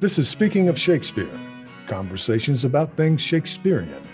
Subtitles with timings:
[0.00, 1.40] This is Speaking of Shakespeare,
[1.88, 4.06] conversations about things Shakespearean.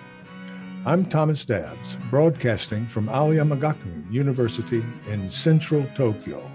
[0.87, 6.50] I'm Thomas Dabbs, broadcasting from Aoyama Gakuen University in central Tokyo.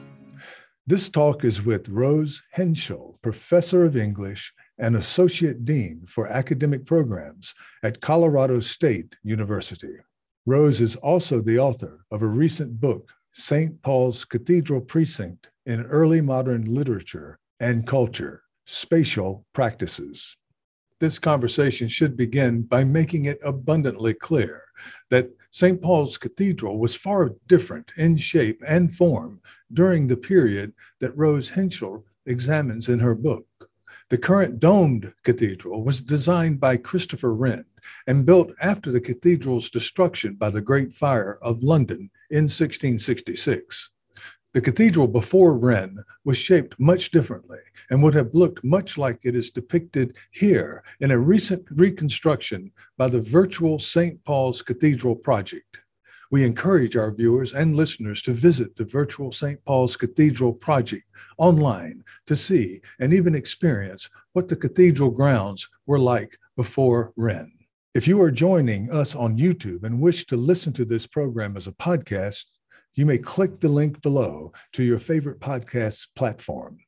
[0.88, 7.54] This talk is with Roze Hentschell, professor of English and associate dean for academic programs
[7.84, 9.98] at Colorado State University.
[10.48, 13.80] Rose is also the author of a recent book, St.
[13.84, 18.42] Paul's Cathedral Precinct in Early Modern Literature and Culture
[18.72, 20.38] Spatial Practices.
[21.00, 24.66] This conversation should begin by making it abundantly clear
[25.10, 25.82] that St.
[25.82, 29.42] Paul's Cathedral was far different in shape and form
[29.74, 33.48] during the period that Roze Hentschell examines in her book.
[34.10, 37.66] The current domed cathedral was designed by Christopher Wren
[38.06, 43.90] and built after the cathedral's destruction by the Great Fire of London in 1666.
[44.52, 47.60] The cathedral before Wren was shaped much differently
[47.92, 53.10] and would have looked much like it is depicted here in a recent reconstruction by
[53.10, 54.24] the virtual St.
[54.24, 55.82] Paul's Cathedral project.
[56.32, 59.64] We encourage our viewers and listeners to visit the virtual St.
[59.66, 61.06] Paul's Cathedral project
[61.38, 67.52] online to see and even experience what the cathedral grounds were like before Wren.
[67.94, 71.68] If you are joining us on YouTube and wish to listen to this program as
[71.68, 72.46] a podcast,
[73.00, 76.80] you may click the link below to your favorite podcast platform.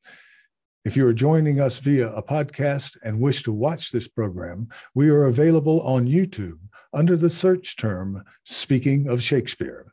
[0.84, 5.08] If you are joining us via a podcast and wish to watch this program, we
[5.08, 6.58] are available on YouTube
[6.92, 9.90] under the search term Speaking of Shakespeare.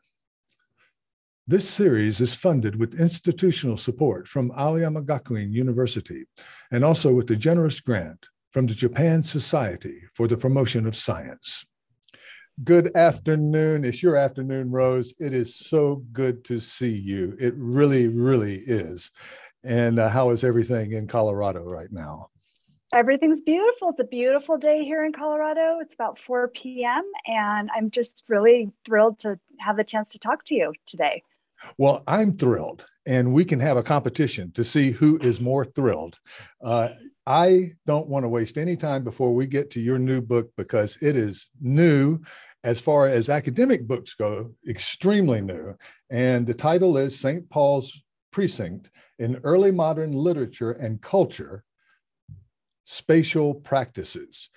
[1.46, 6.26] This series is funded with institutional support from Aoyama Gakuen University
[6.70, 11.64] and also with a generous grant from the Japan Society for the Promotion of Science.
[12.62, 13.84] Good afternoon.
[13.86, 15.14] It's your afternoon, Rose.
[15.18, 17.34] It is so good to see you.
[17.40, 19.10] It really, really is.
[19.64, 22.28] And uh, how is everything in Colorado right now?
[22.92, 23.90] Everything's beautiful.
[23.90, 25.78] It's a beautiful day here in Colorado.
[25.80, 27.04] It's about 4 p.m.
[27.26, 31.22] And I'm just really thrilled to have the chance to talk to you today.
[31.78, 36.18] Well, I'm thrilled, and we can have a competition to see who is more thrilled.
[36.62, 36.90] Uh,
[37.26, 40.98] I don't want to waste any time before we get to your new book because
[41.02, 42.20] it is new
[42.64, 45.74] as far as academic books go, extremely new.
[46.10, 47.48] And the title is St.
[47.48, 51.64] Paul's Precinct in Early Modern Literature and Culture
[52.84, 54.50] Spatial Practices.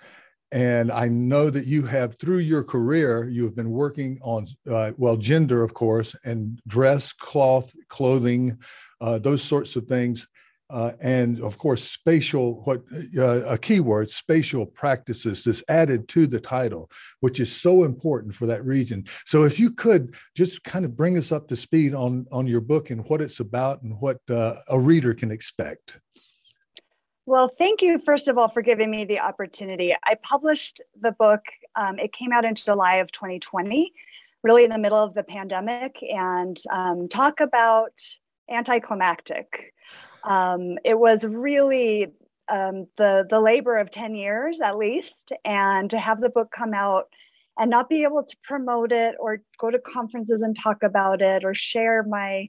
[0.52, 4.92] And I know that you have, through your career, you have been working on, uh,
[4.96, 8.58] well, gender, of course, and dress, cloth, clothing,
[9.00, 10.28] uh, those sorts of things.
[10.70, 12.82] Uh, and of course, spatial, what
[13.18, 18.46] uh, a keyword, spatial practices, this added to the title, which is so important for
[18.46, 19.04] that region.
[19.26, 22.62] So, if you could just kind of bring us up to speed on on your
[22.62, 26.00] book and what it's about and what uh, a reader can expect.
[27.26, 29.94] Well, thank you, first of all, for giving me the opportunity.
[30.04, 31.40] I published the book,
[31.74, 33.92] um, it came out in July of 2020,
[34.42, 37.92] really in the middle of the pandemic, and um, talk about
[38.50, 39.72] anticlimactic.
[40.28, 42.08] Um, it was really
[42.48, 46.74] um, the, the labor of 10 years at least, and to have the book come
[46.74, 47.04] out
[47.58, 51.44] and not be able to promote it or go to conferences and talk about it
[51.44, 52.48] or share my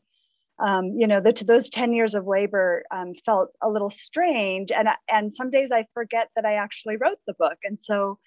[0.60, 4.72] um, you know, the, those 10 years of labor um, felt a little strange.
[4.72, 7.58] And, and some days I forget that I actually wrote the book.
[7.64, 8.20] And so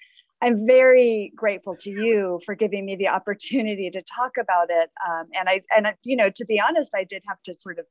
[0.42, 4.90] I'm very grateful to you for giving me the opportunity to talk about it.
[5.08, 7.86] Um, and I, and you know, to be honest, I did have to sort of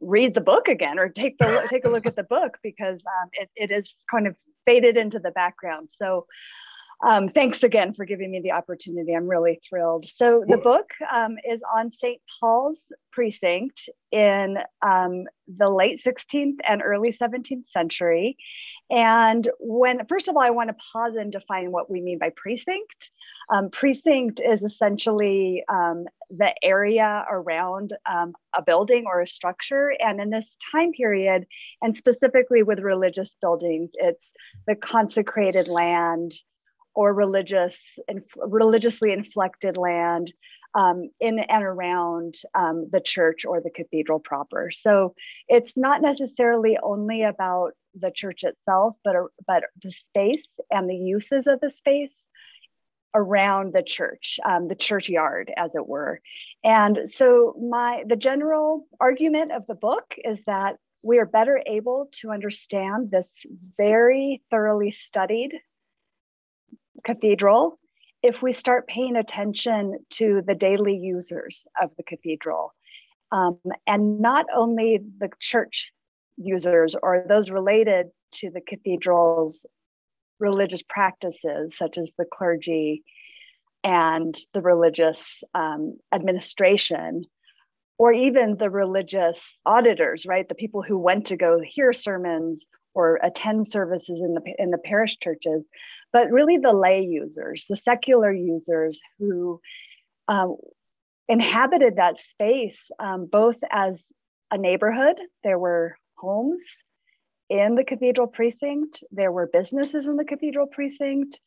[0.00, 3.28] read the book again or take the take a look at the book because um,
[3.32, 5.88] it, it is kind of faded into the background.
[5.90, 6.26] So
[7.02, 9.14] um, thanks again for giving me the opportunity.
[9.14, 10.04] I'm really thrilled.
[10.04, 12.20] So the book um, is on St.
[12.38, 12.78] Paul's
[13.10, 18.36] precinct in um, the late 16th and early 17th century.
[18.90, 22.30] And when, first of all, I want to pause and define what we mean by
[22.34, 23.12] precinct.
[23.48, 29.94] Um, precinct is essentially um, the area around um, a building or a structure.
[30.00, 31.46] And in this time period,
[31.82, 34.30] and specifically with religious buildings, it's
[34.66, 36.32] the consecrated land,
[36.94, 40.32] or religious and religiously inflected land
[40.74, 44.70] um, in and around um, the church or the cathedral proper.
[44.70, 45.14] So
[45.48, 49.16] it's not necessarily only about the church itself, but
[49.46, 52.12] but the space and the uses of the space
[53.14, 56.20] around the church, um, the churchyard, as it were.
[56.62, 62.08] And so my the general argument of the book is that we are better able
[62.20, 63.28] to understand this
[63.76, 65.52] very thoroughly studied
[67.04, 67.78] cathedral
[68.22, 72.74] if we start paying attention to the daily users of the cathedral
[73.32, 75.92] um, and not only the church
[76.36, 79.66] users or those related to the cathedral's
[80.38, 83.02] religious practices, such as the clergy
[83.84, 87.24] and the religious um, administration,
[87.98, 90.48] or even the religious auditors, right?
[90.48, 94.78] The people who went to go hear sermons or attend services in the in the
[94.78, 95.64] parish churches,
[96.12, 99.60] but really the lay users, the secular users who
[100.28, 100.56] um,
[101.28, 104.02] inhabited that space um, both as
[104.50, 105.16] a neighborhood.
[105.44, 106.60] There were homes
[107.48, 109.02] in the cathedral precinct.
[109.10, 111.40] There were businesses in the cathedral precinct.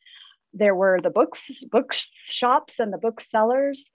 [0.52, 3.90] There were the books, bookshops and the booksellers.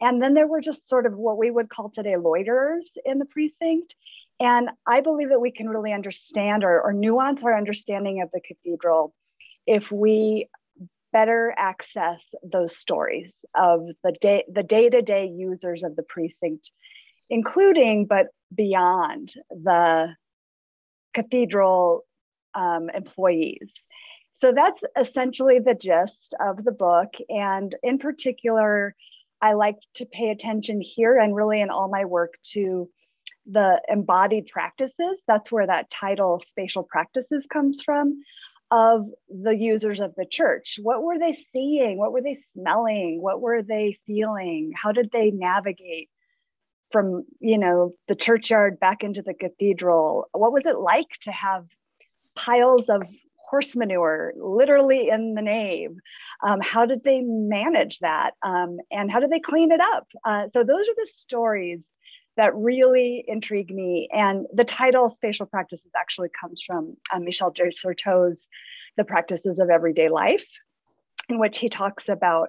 [0.00, 3.24] And then there were just sort of what we would call today loiterers in the
[3.24, 3.94] precinct.
[4.40, 8.40] And I believe that we can really understand or, or nuance our understanding of the
[8.40, 9.14] cathedral
[9.66, 10.48] if we
[11.12, 16.72] better access those stories of the day the day-to-day users of the precinct
[17.28, 20.08] including but beyond the
[21.14, 22.04] cathedral
[22.54, 23.70] um, employees
[24.40, 28.94] so that's essentially the gist of the book and in particular
[29.40, 32.88] i like to pay attention here and really in all my work to
[33.50, 38.22] the embodied practices that's where that title spatial practices comes from
[38.72, 40.78] of the users of the church.
[40.82, 41.98] What were they seeing?
[41.98, 43.20] What were they smelling?
[43.20, 44.72] What were they feeling?
[44.74, 46.08] How did they navigate
[46.92, 50.28] from, you know, the churchyard back into the cathedral?
[50.32, 51.66] What was it like to have
[52.36, 53.02] piles of
[53.36, 55.90] horse manure literally in the nave?
[56.46, 58.32] Um, how did they manage that?
[58.42, 60.06] Um, and how did they clean it up?
[60.24, 61.80] Uh, so those are the stories
[62.36, 64.08] that really intrigue me.
[64.12, 68.46] And the title Spatial Practices actually comes from uh, Michel de Certeau's
[68.96, 70.48] The Practices of Everyday Life,
[71.28, 72.48] in which he talks about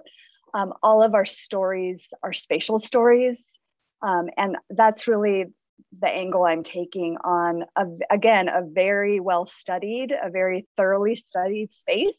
[0.54, 3.44] um, all of our stories are spatial stories.
[4.02, 5.46] Um, and that's really
[6.00, 11.72] the angle I'm taking on, a, again, a very well studied, a very thoroughly studied
[11.72, 12.18] space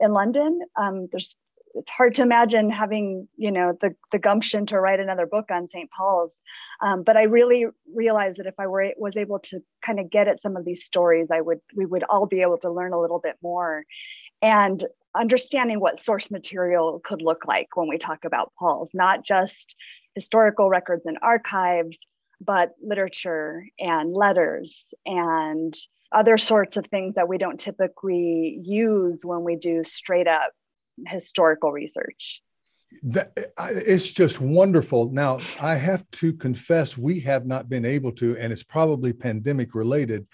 [0.00, 0.60] in London.
[0.76, 1.36] Um, there's
[1.74, 5.68] it's hard to imagine having you know the, the gumption to write another book on
[5.68, 6.30] st paul's
[6.80, 10.28] um, but i really realized that if i were was able to kind of get
[10.28, 13.00] at some of these stories i would we would all be able to learn a
[13.00, 13.84] little bit more
[14.40, 19.74] and understanding what source material could look like when we talk about paul's not just
[20.14, 21.98] historical records and archives
[22.40, 25.74] but literature and letters and
[26.12, 30.52] other sorts of things that we don't typically use when we do straight up
[31.06, 32.42] historical research.
[33.04, 35.10] That, it's just wonderful.
[35.10, 39.74] Now, I have to confess, we have not been able to, and it's probably pandemic
[39.74, 40.26] related,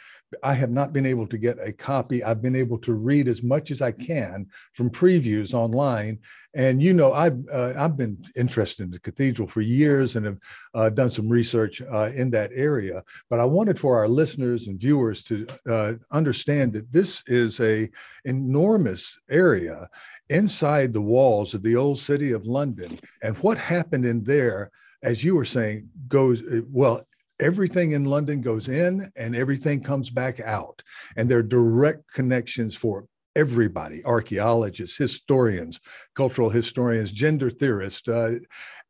[0.43, 2.23] I have not been able to get a copy.
[2.23, 6.19] I've been able to read as much as I can from previews online.
[6.55, 10.39] And you know, I've uh, I've been interested in the cathedral for years and have
[10.75, 13.03] uh, done some research uh, in that area.
[13.31, 17.91] But I wanted for our listeners and viewers to uh, understand that this is a
[18.25, 19.89] enormous area
[20.29, 24.71] inside the walls of the old city of London, and what happened in there
[25.03, 27.07] as you were saying, goes well
[27.41, 30.83] everything in London goes in and everything comes back out.
[31.17, 33.07] And there are direct connections for
[33.37, 35.81] everybody archaeologists, historians,
[36.17, 38.09] cultural historians, gender theorists.
[38.09, 38.39] Uh,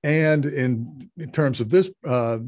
[0.03, 2.39] and in, in, terms of this uh,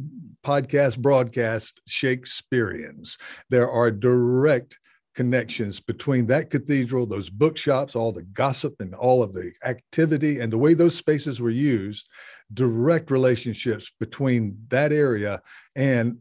[0.45, 3.19] podcast broadcast, Shakespeareans,
[3.51, 4.79] there are direct
[5.21, 10.51] connections between that cathedral, those bookshops, all the gossip and all of the activity and
[10.51, 12.09] the way those spaces were used
[12.55, 15.43] direct relationships between that area
[15.77, 16.17] and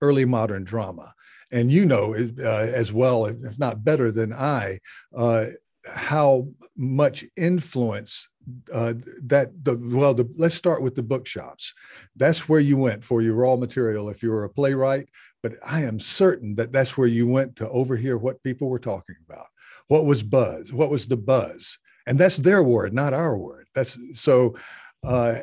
[0.00, 1.12] early modern drama.
[1.50, 4.78] And you know uh, as well, if not better than I,
[5.14, 5.44] uh,
[5.84, 8.30] how much influence
[8.72, 11.74] uh, that the well the, let's start with the bookshops
[12.16, 15.06] that's where you went for your raw material if you were a playwright
[15.42, 19.16] but i am certain that that's where you went to overhear what people were talking
[19.28, 19.46] about.
[19.88, 20.72] What was buzz?
[20.72, 21.78] What was the buzz?
[22.06, 23.66] And that's their word not our word.
[23.74, 24.56] That's so
[25.04, 25.40] uh,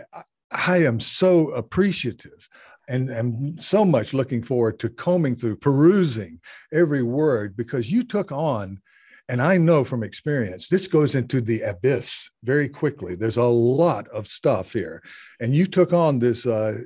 [0.52, 2.50] I am so appreciative
[2.88, 6.40] and am so much looking forward to combing through, perusing
[6.72, 8.80] every word because you took on,
[9.28, 13.16] and I know from experience, this goes into the abyss very quickly.
[13.16, 15.02] There's a lot of stuff here.
[15.40, 16.80] And you took on this uh,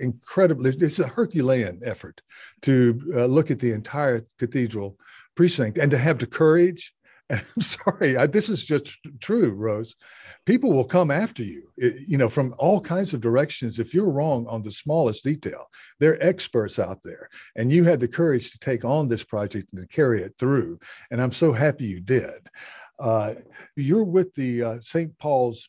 [0.00, 2.22] incredibly, it's a Herculean effort
[2.62, 4.96] to uh, look at the entire cathedral
[5.34, 6.94] precinct and to have the courage
[7.56, 9.94] I'm sorry, I, this is just true, Rose.
[10.44, 14.46] People will come after you, you know, from all kinds of directions if you're wrong
[14.48, 15.68] on the smallest detail.
[15.98, 19.88] They're experts out there, and you had the courage to take on this project and
[19.88, 20.78] carry it through.
[21.10, 22.48] And I'm so happy you did.
[22.98, 23.34] Uh,
[23.76, 25.16] you're with the uh, St.
[25.18, 25.68] Paul's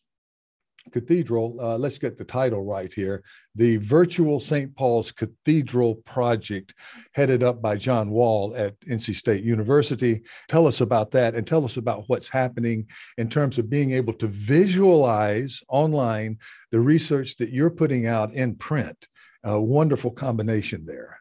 [0.92, 3.24] cathedral, uh, let's get the title right here
[3.56, 4.76] the Virtual St.
[4.76, 6.74] Paul's Cathedral Project,
[7.14, 10.24] headed up by John Wall at NC State University.
[10.48, 12.88] Tell us about that and tell us about what's happening
[13.18, 16.40] in terms of being able to visualize online
[16.72, 19.08] the research that you're putting out in print.
[19.44, 21.20] A wonderful combination there.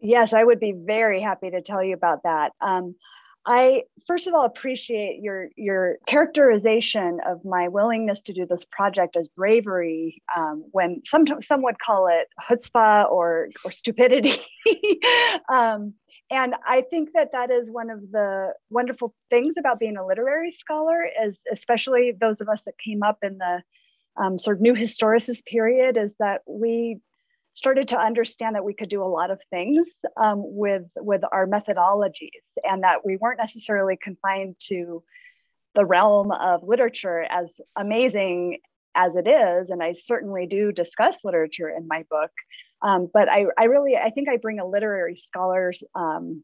[0.00, 2.52] Yes, I would be very happy to tell you about that.
[2.60, 2.96] Um,
[3.52, 9.16] I first of all appreciate your your characterization of my willingness to do this project
[9.16, 14.38] as bravery, um, when some some would call it chutzpah or or stupidity.
[15.52, 15.94] um,
[16.30, 20.52] and I think that that is one of the wonderful things about being a literary
[20.52, 23.62] scholar, is especially those of us that came up in the
[24.16, 27.00] um, sort of new historicist period, is that we
[27.60, 29.86] started to understand that we could do a lot of things
[30.16, 35.02] um, with with our methodologies and that we weren't necessarily confined to
[35.74, 38.56] the realm of literature as amazing
[38.94, 42.30] as it is and i certainly do discuss literature in my book
[42.80, 46.42] um, but I, I really i think i bring a literary scholar's um,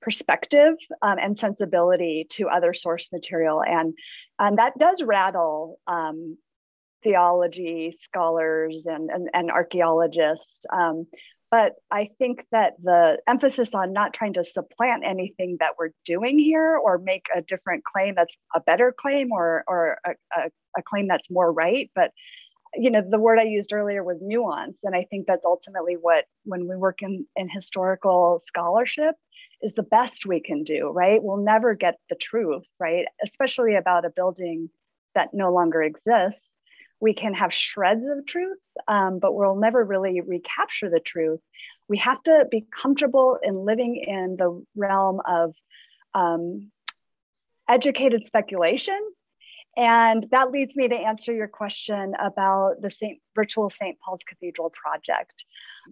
[0.00, 3.62] perspective um, and sensibility to other source material.
[3.62, 3.94] And
[4.38, 6.36] and that does rattle um,
[7.04, 10.66] theology scholars and, and, and archaeologists.
[10.72, 11.06] Um,
[11.50, 16.38] but I think that the emphasis on not trying to supplant anything that we're doing
[16.38, 20.40] here or make a different claim that's a better claim or, or a, a,
[20.78, 22.10] a claim that's more right, but
[22.76, 24.80] you know the word i used earlier was nuance.
[24.82, 29.14] And i think that's ultimately what when we work in, in historical scholarship
[29.62, 31.22] is the best we can do right?
[31.22, 33.04] We'll never get the truth right?
[33.22, 34.70] Especially about a building
[35.14, 36.40] that no longer exists
[37.04, 38.56] we can have shreds of truth,
[38.88, 41.40] um, but we'll never really recapture the truth.
[41.86, 45.54] We have to be comfortable in living in the realm of
[46.14, 46.72] um,
[47.68, 48.98] educated speculation.
[49.76, 53.98] And that leads me to answer your question about the Saint, virtual St.
[54.00, 55.44] Paul's Cathedral project.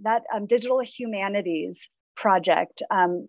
[0.04, 3.28] That um, digital humanities project, um,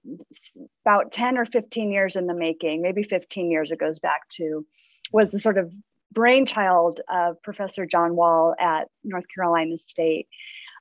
[0.85, 4.65] about 10 or 15 years in the making, maybe 15 years it goes back to,
[5.11, 5.73] was the sort of
[6.13, 10.27] brainchild of Professor John Wall at North Carolina State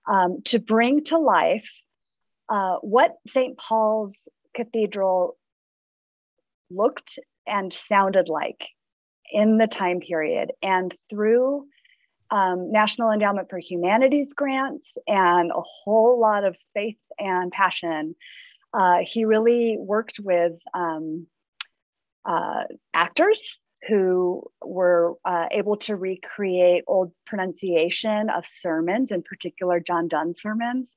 [0.07, 1.69] um, to bring to life
[2.49, 3.57] uh, what St.
[3.57, 4.17] Paul's
[4.55, 5.37] Cathedral
[6.71, 8.61] looked and sounded like
[9.33, 10.53] in the time period.
[10.63, 11.67] And through
[12.31, 18.15] um, National Endowment for Humanities grants and a whole lot of faith and passion,
[18.75, 21.27] uh, he really worked with um,
[22.25, 23.59] uh, actors
[23.89, 30.91] who were uh, able to recreate old pronunciation of sermons, in particular John Donne sermons.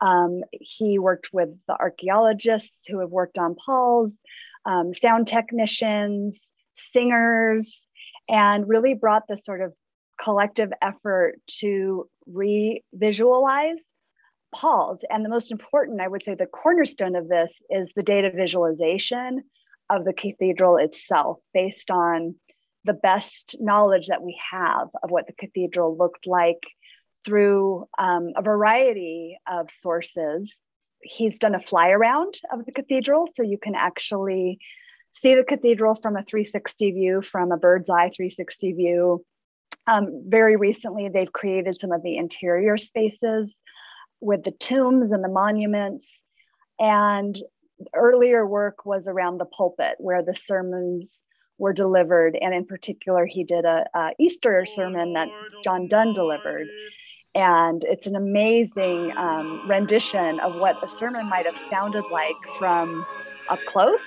[0.00, 4.12] Um, he worked with the archaeologists who have worked on Paul's,
[4.66, 6.38] um, sound technicians,
[6.92, 7.86] singers,
[8.28, 9.72] and really brought this sort of
[10.22, 13.78] collective effort to re-visualize
[14.54, 15.00] Paul's.
[15.08, 19.44] And the most important, I would say, the cornerstone of this is the data visualization
[19.90, 22.34] of the cathedral itself based on
[22.84, 26.66] the best knowledge that we have of what the cathedral looked like
[27.24, 30.52] through um, a variety of sources.
[31.02, 34.60] He's done a fly around of the cathedral, so you can actually
[35.20, 39.24] see the cathedral from a 360 view, from a bird's eye 360 view.
[39.86, 43.52] Um, very recently, they've created some of the interior spaces
[44.20, 46.22] with the tombs and the monuments.
[46.78, 47.36] And
[47.94, 51.08] earlier work was around the pulpit where the sermons
[51.58, 52.36] were delivered.
[52.40, 55.28] And in particular he did a, a easter sermon that
[55.64, 56.68] john donne delivered.
[57.34, 63.04] And it's an amazing um, rendition of what a sermon might have sounded like from
[63.50, 64.00] up close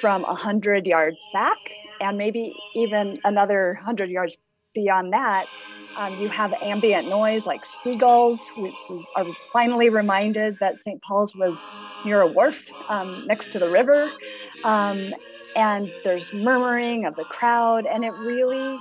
[0.00, 1.58] from a 100 yards back
[2.00, 4.38] and maybe even another 100 yards
[4.74, 5.46] beyond that
[5.96, 8.40] um, you have ambient noise like seagulls.
[8.56, 11.02] We, we, are finally reminded that St.
[11.02, 11.56] Paul's was
[12.04, 14.10] near a wharf um, next to the river.
[14.64, 15.14] Um,
[15.56, 18.78] and there's murmuring of the crowd, and it really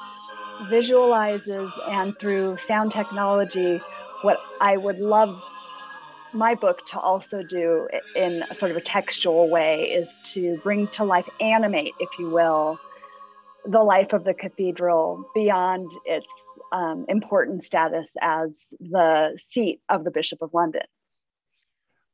[0.69, 3.81] visualizes and through sound technology
[4.21, 5.41] what I would love
[6.33, 10.87] my book to also do in a sort of a textual way is to bring
[10.89, 12.77] to life, animate, if you will,
[13.65, 16.27] the life of the cathedral beyond its
[16.71, 20.83] um, important status as the seat of the Bishop of London.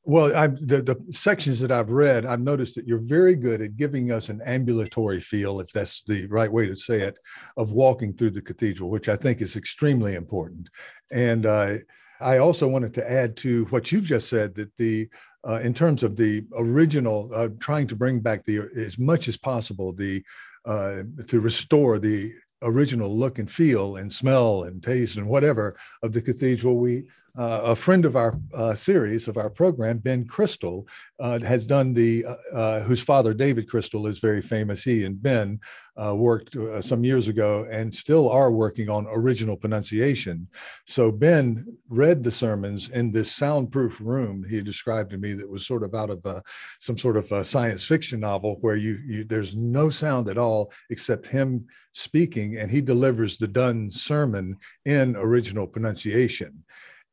[0.07, 3.75] Well, i the, the sections that I've read, I've noticed that you're very good at
[3.75, 7.17] giving us an ambulatory feel, if that's the right way to say it,
[7.57, 10.69] of walking through the cathedral, which I think is extremely important.
[11.11, 11.77] And uh,
[12.21, 15.09] I also wanted to add to what you've just said that the
[15.47, 19.37] uh, in terms of the original, uh, trying to bring back the as much as
[19.37, 20.23] possible the
[20.65, 22.31] uh, to restore the
[22.61, 27.05] original look and feel and smell and taste and whatever of the cathedral, we
[27.37, 30.87] uh, a friend of our uh, series of our program, Ben Crystal,
[31.19, 34.83] uh, has Donne the uh, uh, whose father David Crystal is very famous.
[34.83, 35.59] He and Ben
[36.01, 40.47] uh, worked some years ago and still are working on original pronunciation.
[40.85, 44.45] So Ben read the sermons in this soundproof room.
[44.49, 46.43] He described to me that was sort of out of
[46.79, 50.71] some sort of a science fiction novel where you, you there's no sound at all
[50.89, 56.63] except him speaking, and he delivers the done sermon in original pronunciation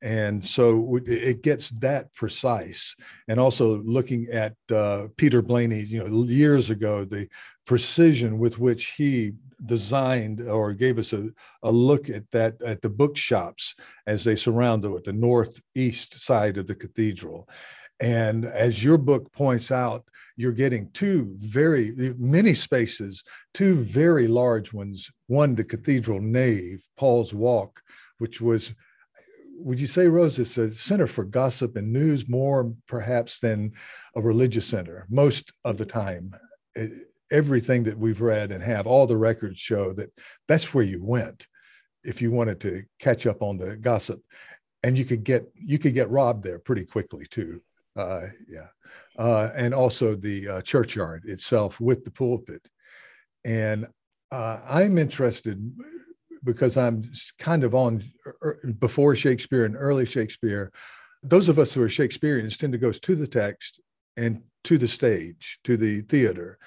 [0.03, 2.97] and so it gets that precise.
[3.29, 7.29] And also looking at uh, Peter Blayney you know years ago the
[7.67, 9.33] precision with which he
[9.65, 11.29] designed or gave us a,
[11.63, 13.77] a look at that at the bookshops
[14.09, 17.49] as they surround the, the northeast side of the cathedral.
[18.01, 20.05] And as your book points out
[20.37, 23.23] you're getting two very many spaces
[23.55, 25.11] two very large ones.
[25.29, 27.83] One the cathedral nave paul's walk
[28.19, 28.75] which was
[29.65, 33.73] would you say, Rose, it's a center for gossip and news more perhaps than
[34.15, 36.35] a religious center most of the time?
[36.75, 40.13] It, everything that we've read and have, all the records show that
[40.47, 41.47] that's where you went
[42.05, 44.21] if you wanted to catch up on the gossip,
[44.83, 47.63] and you could get you could get robbed there pretty quickly too.
[47.97, 48.67] Uh, yeah,
[49.19, 52.69] uh, and also the uh, churchyard itself with the pulpit,
[53.45, 53.87] and
[54.31, 55.73] uh, I'm interested
[56.45, 60.73] because I'm kind of on er, er, before Shakespeare and early Shakespeare.
[61.23, 63.81] Those of us who are Shakespeareans tend to go to the text
[64.17, 66.59] and to the stage, to the theater.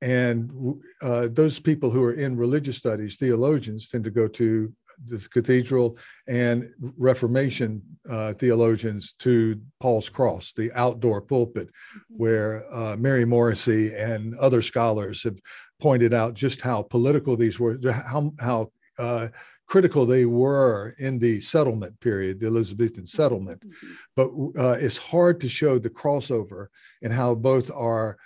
[0.00, 4.72] And uh, those people who are in religious studies, theologians, tend to go to
[5.08, 12.16] the cathedral and Reformation uh, theologians to Paul's Cross, the outdoor pulpit, mm-hmm.
[12.16, 15.38] where uh, Mary Morrissey and other scholars have
[15.80, 19.28] pointed out just how political these were, how, how uh,
[19.66, 23.60] critical they were in the settlement period, the Elizabethan settlement.
[23.60, 23.92] Mm-hmm.
[24.16, 26.66] But uh, it's hard to show the crossover
[27.02, 28.18] and how both are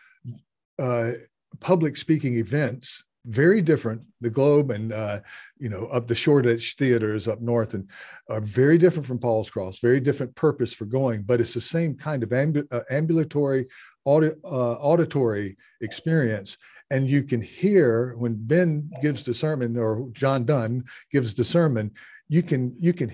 [0.79, 1.13] uh,
[1.61, 4.03] public speaking events very different.
[4.21, 5.21] The Globe and uh,
[5.59, 7.89] you know up the Shoreditch theaters up north and
[8.29, 9.79] are very different from Paul's Cross.
[9.81, 13.67] Very different purpose for going, but it's the same kind of ambu- uh, ambulatory
[14.07, 16.57] audi- uh, auditory experience
[16.91, 21.93] and you can hear when ben gives the sermon or john Donne gives the sermon
[22.29, 23.13] you can you can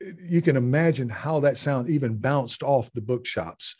[0.00, 3.74] you can imagine how that sound even bounced off the bookshops.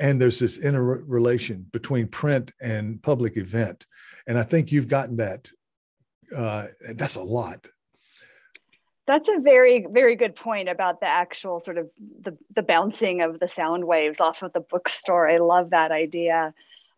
[0.00, 3.86] And there's this interrelation between print and public event.
[4.26, 5.50] And i think you've gotten that
[6.36, 7.66] uh, that's a lot.
[9.06, 11.88] That's a very very good point about the actual sort of
[12.20, 15.28] the, the bouncing of the sound waves off of the bookstore.
[15.28, 16.52] I love that idea.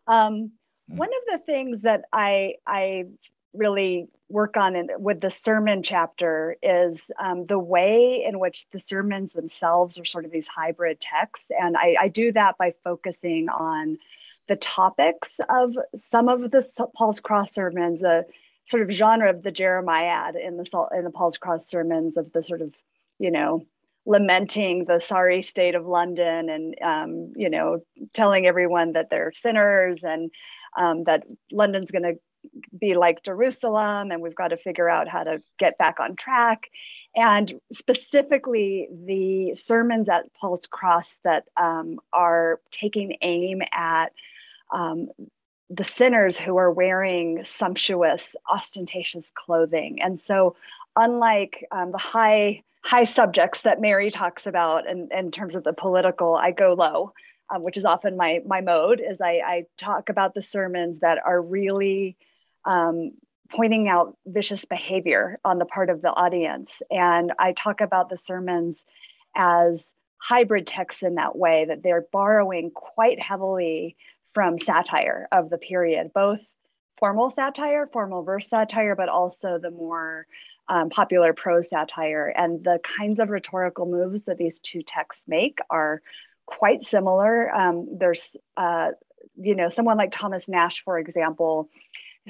[0.07, 0.51] Um,
[0.87, 3.05] one of the things that I I
[3.53, 8.79] really work on in, with the sermon chapter is um, the way in which the
[8.79, 13.49] sermons themselves are sort of these hybrid texts, and I, I do that by focusing
[13.49, 13.97] on
[14.47, 15.77] the topics of
[16.09, 18.25] some of the Paul's Cross sermons, a
[18.65, 22.43] sort of genre of the Jeremiad in the in the Paul's Cross sermons of the
[22.43, 22.73] sort of
[23.19, 23.65] you know
[24.05, 29.97] lamenting the sorry state of London and um, you know telling everyone that they're sinners
[30.03, 30.31] and
[30.77, 32.19] um, that London's going to
[32.77, 36.69] be like Jerusalem and we've got to figure out how to get back on track.
[37.15, 44.13] And specifically, the sermons at Paul's Cross that um, are taking aim at
[44.71, 45.09] um,
[45.69, 50.01] the sinners who are wearing sumptuous, ostentatious clothing.
[50.01, 50.55] And so,
[50.95, 55.73] unlike um, the high high subjects that Mary talks about in, in terms of the
[55.73, 57.13] political, I go low
[57.53, 61.19] um, which is often my my mode, is I, I talk about the sermons that
[61.23, 62.17] are really
[62.65, 63.11] um,
[63.51, 68.19] pointing out vicious behavior on the part of the audience, and I talk about the
[68.23, 68.83] sermons
[69.35, 69.85] as
[70.17, 73.97] hybrid texts in that way that they're borrowing quite heavily
[74.33, 76.39] from satire of the period, both
[76.99, 80.27] formal satire, formal verse satire, but also the more
[80.69, 82.27] um, popular prose satire.
[82.27, 86.01] And the kinds of rhetorical moves that these two texts make are
[86.45, 87.53] quite similar.
[87.53, 88.89] Um, there's, uh,
[89.35, 91.69] you know, someone like Thomas Nashe, for example,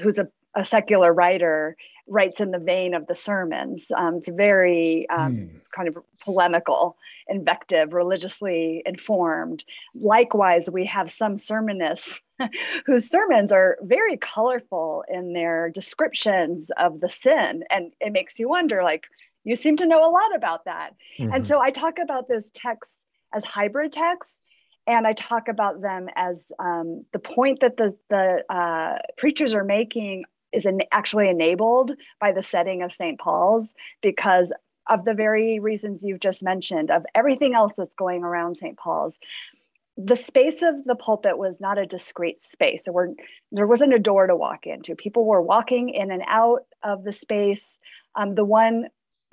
[0.01, 1.75] who's a, a, secular writer,
[2.07, 3.85] writes in the vein of the sermons.
[3.95, 5.49] Um, it's very um, mm.
[5.75, 6.97] kind of polemical,
[7.27, 9.63] invective, religiously informed.
[9.95, 12.19] Likewise, we have some sermonists
[12.85, 17.63] whose sermons are very colorful in their descriptions of the sin.
[17.69, 19.05] And it makes you wonder, like,
[19.43, 20.91] you seem to know a lot about that.
[21.17, 21.33] Mm-hmm.
[21.33, 22.93] And so I talk about those texts
[23.33, 24.33] as hybrid texts
[24.87, 29.63] and I talk about them as um, the point that the the uh, preachers are
[29.63, 33.19] making is actually enabled by the setting of St.
[33.19, 33.67] Paul's
[34.01, 34.51] because
[34.89, 38.77] of the very reasons you've just mentioned, of everything else that's going around St.
[38.77, 39.13] Paul's.
[39.97, 42.81] The space of the pulpit was not a discrete space.
[42.83, 43.11] There, were,
[43.51, 44.95] there wasn't a door to walk into.
[44.95, 47.63] People were walking in and out of the space.
[48.15, 48.89] Um, the one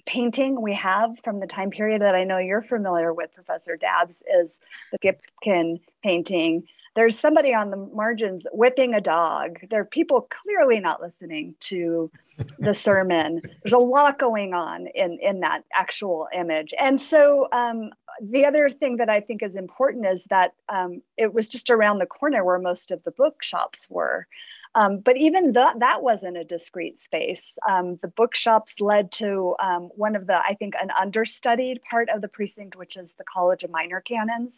[0.06, 4.14] painting we have from the time period that I know you're familiar with, Professor Dabbs,
[4.40, 4.50] is
[4.92, 6.64] the Gipkyn painting
[6.98, 9.60] there's somebody on the margins whipping a dog.
[9.70, 12.10] There are people clearly not listening to
[12.58, 13.40] the sermon.
[13.62, 16.74] There's a lot going on in, in that actual image.
[16.76, 21.32] And so um, the other thing that I think is important is that um, it
[21.32, 24.26] was just around the corner where most of the bookshops were.
[24.74, 27.42] Um, but even th- that wasn't a discrete space.
[27.68, 32.20] Um, the bookshops led to um, one of the, I think, an understudied part of
[32.20, 34.52] the precinct, which is the College of Minor Canons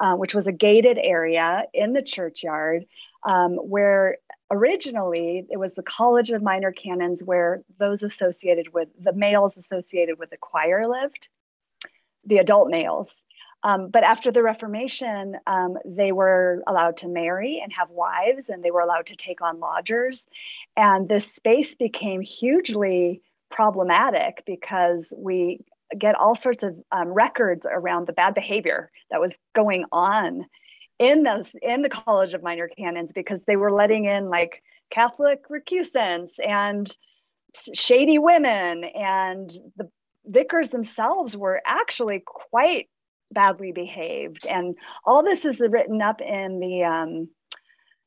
[0.00, 2.84] uh, which was a gated area in the churchyard
[3.24, 4.18] um, where
[4.50, 10.18] originally it was the College of Minor Canons where those associated with the males associated
[10.18, 11.28] with the choir lived,
[12.24, 13.14] the adult males.
[13.62, 18.62] Um, but after the Reformation, um, they were allowed to marry and have wives, and
[18.62, 20.24] they were allowed to take on lodgers.
[20.76, 25.60] And this space became hugely problematic because we
[25.98, 30.44] get all sorts of um, records around the bad behavior that was going on
[30.98, 35.48] in those in the College of Minor Canons because they were letting in like Catholic
[35.48, 36.90] recusants and
[37.74, 39.88] shady women and the
[40.26, 42.88] vicars themselves were actually quite
[43.30, 47.28] badly behaved and all this is written up in the um,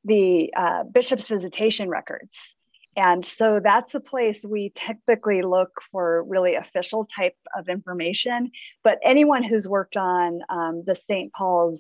[0.04, 2.56] the uh, bishop's visitation records
[2.98, 8.52] and so that's a place we typically look for really official type of information.
[8.84, 11.32] But anyone who's worked on um, the St.
[11.32, 11.80] Paul's,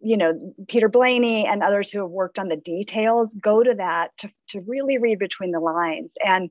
[0.00, 4.10] you know, Peter Blayney and others who have worked on the details, go to that
[4.18, 6.10] to, to really read between the lines.
[6.22, 6.50] And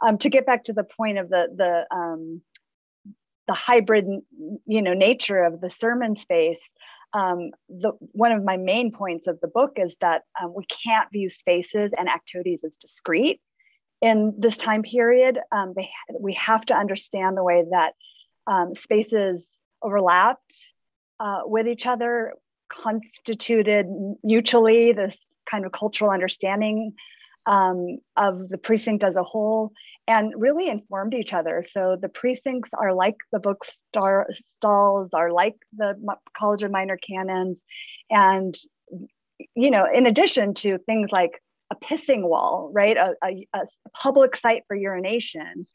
[0.00, 2.42] um, to get back to the point of the, the, um,
[3.52, 4.06] the hybrid,
[4.66, 6.60] you know, nature of the sermon space,
[7.12, 11.12] um, the, one of my main points of the book is that um, we can't
[11.12, 13.42] view spaces and activities as discrete
[14.00, 15.38] in this time period.
[15.54, 17.92] Um, they, we have to understand the way that
[18.46, 19.44] um, spaces
[19.82, 20.54] overlapped
[21.20, 22.32] uh, with each other,
[22.70, 23.86] constituted
[24.24, 25.14] mutually this
[25.50, 26.94] kind of cultural understanding
[27.44, 29.72] um, of the precinct as a whole
[30.08, 31.64] and really informed each other.
[31.68, 35.94] So the precincts are like the book star, stalls, are like the
[36.36, 37.60] College of Minor Canons.
[38.10, 38.54] And,
[39.54, 42.96] you know, in addition to things like a pissing wall, right?
[42.96, 45.66] A, a, a public site for urination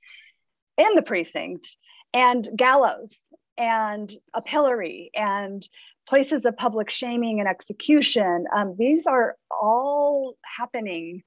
[0.78, 1.76] in the precinct
[2.14, 3.12] and gallows
[3.58, 5.68] and a pillory and
[6.08, 8.46] places of public shaming and execution.
[8.56, 11.24] Um, these are all happening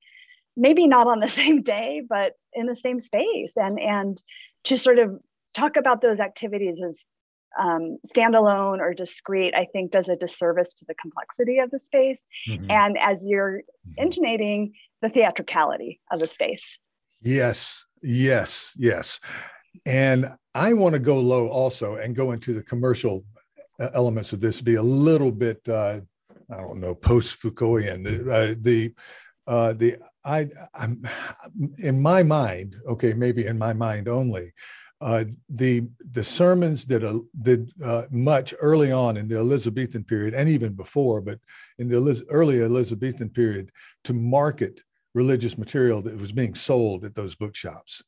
[0.57, 3.53] maybe not on the same day, but in the same space.
[3.57, 4.23] And and
[4.65, 5.19] to sort of
[5.55, 7.05] talk about those activities as
[7.59, 12.19] um, standalone or discrete, I think does a disservice to the complexity of the space.
[12.49, 12.71] Mm-hmm.
[12.71, 14.03] And as you're mm-hmm.
[14.03, 16.79] intonating, the theatricality of the space.
[17.23, 19.21] Yes, yes, yes.
[19.87, 23.25] And I want to go low also and go into the commercial
[23.79, 26.01] uh, elements of this, be a little bit, uh,
[26.51, 28.07] I don't know, post Foucaultian.
[28.07, 28.93] Uh, the
[29.51, 31.05] uh, the I I'm
[31.79, 34.53] in my mind, okay, maybe in my mind only.
[35.01, 35.83] Uh, the
[36.13, 40.73] the sermons did a, did uh, much early on in the Elizabethan period and even
[40.75, 41.39] before, but
[41.79, 43.73] in the Eliz- early Elizabethan period
[44.05, 44.83] to market
[45.15, 48.03] religious material that was being sold at those bookshops.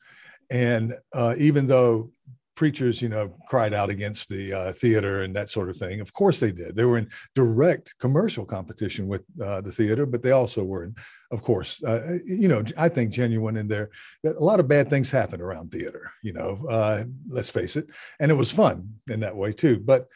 [0.50, 2.12] And uh, even though
[2.54, 6.00] preachers, you know, cried out against the uh, theater and that sort of thing.
[6.00, 6.76] Of course they did.
[6.76, 10.94] They were in direct commercial competition with uh, the theater, but they also were, in,
[11.30, 13.90] of course, uh, you know, I think genuine in there.
[14.24, 17.86] A lot of bad things happened around theater, you know, uh, let's face it.
[18.20, 19.80] And it was fun in that way too.
[19.80, 20.08] But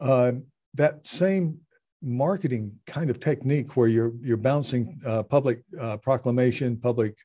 [0.00, 0.32] uh,
[0.74, 1.60] that same
[2.02, 5.62] marketing kind of technique where you're you're bouncing uh, public
[6.02, 7.16] proclamation, public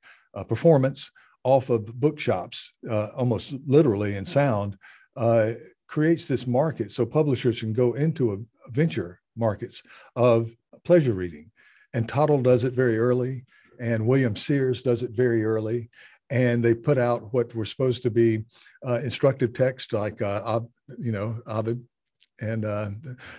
[0.48, 1.12] performance
[1.44, 4.78] off of bookshops, uh, almost literally in sound,
[5.16, 5.54] uh,
[5.88, 9.84] creates this market so publishers can go into a venture markets
[10.16, 10.52] of
[10.84, 11.52] pleasure reading.
[11.94, 13.46] And Tottel does it very early,
[13.80, 15.90] and William Seres does it very early.
[16.30, 18.46] And they put out what were supposed to be
[18.88, 20.62] uh, instructive texts like, uh,
[20.98, 21.84] you know, Ovid
[22.42, 22.90] and uh,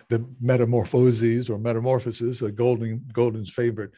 [0.08, 3.90] the metamorphoses or metamorphoses, a Golding Golding's favorite,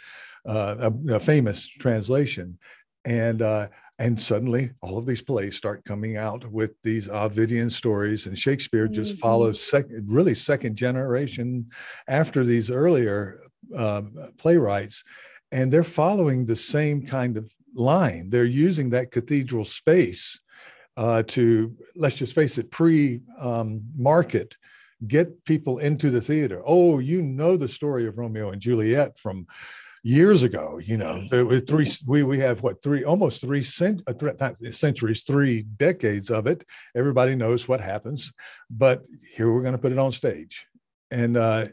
[0.49, 2.59] uh, a, a, famous translation,
[3.05, 8.27] and uh, and suddenly all of these plays start coming out with these Ovidian stories
[8.27, 9.21] and Shakespeare just mm-hmm.
[9.21, 11.71] follows second, really second generation
[12.09, 13.41] after these earlier
[13.77, 14.03] uh,
[14.37, 15.05] playwrights
[15.53, 18.29] and they're following the same kind of line.
[18.29, 20.41] They're using that cathedral space
[20.97, 24.57] uh, to, let's just face it, pre um, market,
[25.07, 26.61] get people into the theater.
[26.65, 29.47] Oh, you know the story of Romeo and Juliet from
[30.05, 30.79] years ago.
[30.81, 31.27] You know,
[31.67, 31.89] three.
[32.07, 36.65] We we have what three, almost three cent, uh, centuries, three decades of it.
[36.95, 38.33] Everybody knows what happens,
[38.71, 39.03] but
[39.35, 40.67] here we're going to put it on stage,
[41.11, 41.67] and uh,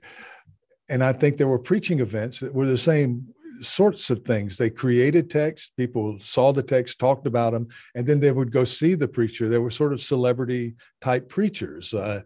[0.90, 3.28] and I think there were preaching events that were the same
[3.62, 4.58] sorts of things.
[4.58, 8.64] They created text, people saw the text, talked about them, and then they would go
[8.64, 9.50] see the preacher.
[9.50, 12.22] They were sort of celebrity type preachers uh,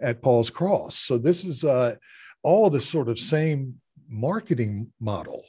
[0.00, 0.96] at Paul's Cross.
[0.96, 1.96] So this is uh,
[2.42, 5.44] all the sort of same marketing model,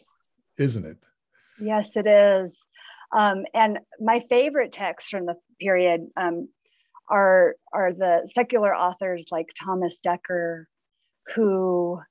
[0.58, 0.98] isn't it?
[1.60, 2.52] Yes, it is.
[3.16, 6.50] Um, and my favorite texts from the period um,
[7.10, 10.66] are are the secular authors like Thomas Dekker,
[11.34, 12.02] who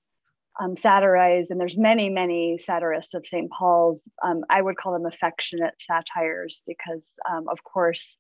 [0.58, 3.50] um, satirize, and there's many, many satirists of St.
[3.50, 4.00] Paul's.
[4.22, 8.16] Um, I would call them affectionate satires because, um, of course,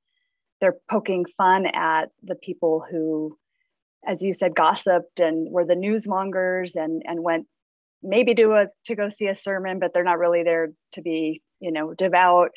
[0.60, 3.38] they're poking fun at the people who,
[4.06, 7.46] as you said, gossiped and were the newsmongers and and went
[8.02, 11.42] maybe do a to go see a sermon, but they're not really there to be,
[11.60, 12.50] you know, devout.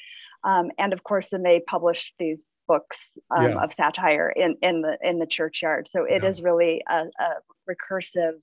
[0.43, 2.97] Um, and of course, then they publish these books
[3.31, 3.63] um, yeah.
[3.63, 5.89] of satire in in the in the churchyard.
[5.91, 6.29] So it yeah.
[6.29, 7.29] is really a, a
[7.69, 8.39] recursive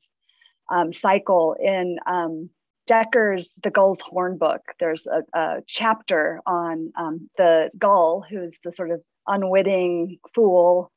[0.71, 2.51] um, cycle in um,
[2.89, 4.63] Dekker's The Gull's Horn book.
[4.79, 10.93] There's a, a chapter on um, the gull, who's the sort of unwitting fool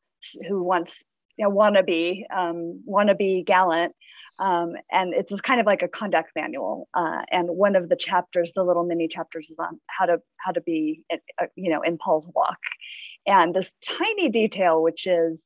[0.48, 1.02] who wants,
[1.38, 3.96] you know, wannabe, um, wannabe gallant.
[4.40, 6.88] Um, and it's kind of like a conduct manual.
[6.94, 10.52] Uh, and one of the chapters, the little mini chapters, is on how to how
[10.52, 12.60] to be, uh, you know, in Paul's walk.
[13.26, 15.44] And this tiny detail, which is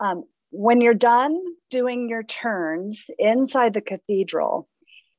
[0.00, 4.68] um, when you're done doing your turns inside the cathedral,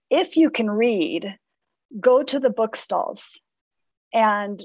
[0.10, 1.34] if you can read,
[2.00, 3.22] go to the bookstalls
[4.14, 4.62] and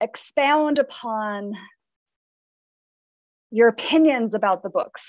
[0.00, 1.54] expound upon
[3.50, 5.02] your opinions about the books.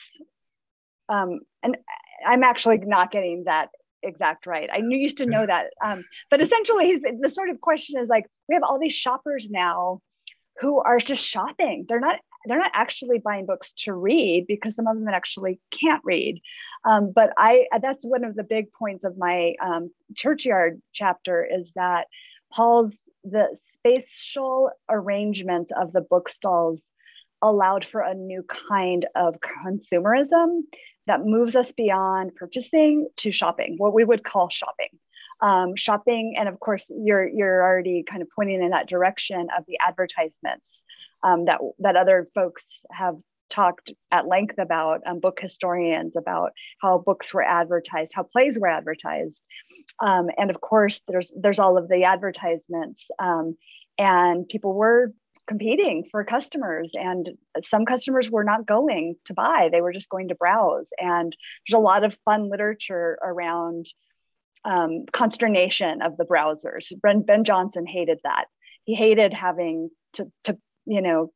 [1.12, 1.78] Um, and
[2.26, 3.70] I'm actually not getting that
[4.04, 4.70] exact right.
[4.72, 5.68] I used to know that.
[5.84, 10.00] Um, but essentially, the sort of question is like, we have all these shoppers now
[10.60, 11.86] who are just shopping.
[11.88, 16.02] They're not they're not actually buying books to read because some of them actually can't
[16.04, 16.42] read.
[16.86, 21.72] Um, but I that's one of the big points of my um, churchyard chapter is
[21.76, 22.08] that
[22.52, 26.80] Paul's the spatial arrangements of the bookstalls
[27.42, 30.62] allowed for a new kind of consumerism
[31.08, 34.90] that moves us beyond purchasing to shopping, what we would call shopping.
[35.42, 39.66] Um, shopping, and of course, you're you're already kind of pointing in that direction of
[39.68, 40.70] the advertisements
[41.24, 43.16] um, that that other folks have
[43.50, 48.68] talked at length about um, book historians about how books were advertised how plays were
[48.68, 49.44] advertised
[50.00, 53.58] um, and of course there's there's all of the advertisements um,
[53.98, 55.12] and people were
[55.48, 57.30] competing for customers and
[57.66, 60.88] some customers were not going to buy they were just going to browse.
[60.98, 61.36] And
[61.68, 63.88] there's a lot of fun literature around
[64.64, 66.92] um, consternation of the browsers.
[67.02, 68.46] Ben, ben Jonson hated that.
[68.84, 71.32] He hated having to, to you know,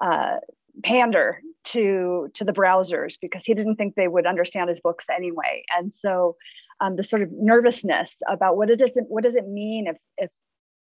[0.00, 0.36] uh,
[0.84, 5.62] pander to to the browsers because he didn't think they would understand his books anyway.
[5.76, 6.36] And so
[6.80, 10.30] um, the sort of nervousness about what it doesn't what does it mean if if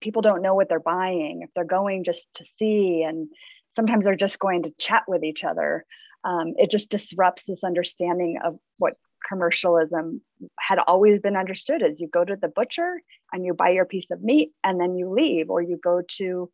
[0.05, 3.29] people don't know what they're buying, if they're going just to see, and
[3.75, 5.85] sometimes they're just going to chat with each other.
[6.23, 8.95] Um, it just disrupts this understanding of what
[9.27, 10.21] commercialism
[10.61, 13.01] had always been understood as you go to the butcher
[13.33, 16.51] and you buy your piece of meat and then you leave or you go to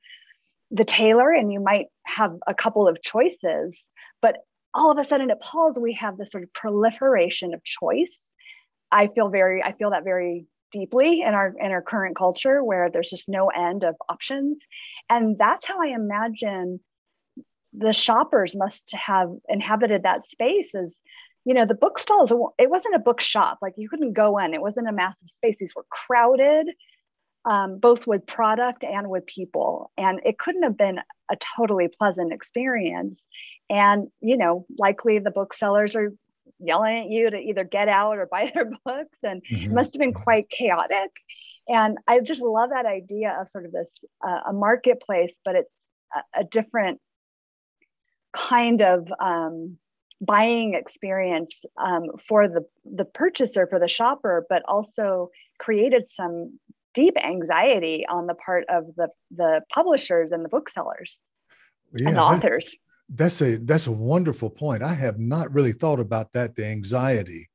[0.71, 3.89] the tailor and you might have a couple of choices
[4.23, 4.37] but
[4.73, 8.21] all of a sudden at paul's we have this sort of proliferation of choice
[8.93, 12.89] i feel very i feel that very deeply in our in our current culture where
[12.89, 14.59] there's just no end of options
[15.09, 16.81] and that's how i imagine
[17.73, 20.93] the shoppers must have inhabited that space as
[21.45, 24.89] you know the bookstalls it wasn't a bookshop like you couldn't go in it wasn't
[24.89, 26.69] a massive space these were crowded
[27.45, 29.91] um, both with product and with people.
[29.97, 30.99] And it couldn't have been
[31.31, 33.21] a totally pleasant experience.
[33.69, 36.13] And, you know, likely the booksellers are
[36.61, 39.19] yelling at you to either get out or buy their books.
[39.23, 39.65] And mm-hmm.
[39.67, 41.11] it must have been quite chaotic.
[41.69, 43.89] And I just love that idea of sort of this
[44.27, 45.73] uh, a marketplace, but it's
[46.15, 47.01] a, a different
[48.33, 49.79] kind of um,
[50.21, 56.59] buying experience um, for the the purchaser for the shopper but also created some
[56.95, 61.19] deep anxiety on the part of the the publishers and the booksellers
[61.93, 62.77] yeah, and the authors.
[63.13, 64.83] That's a that's a wonderful point.
[64.83, 67.51] I have not really thought about that the anxiety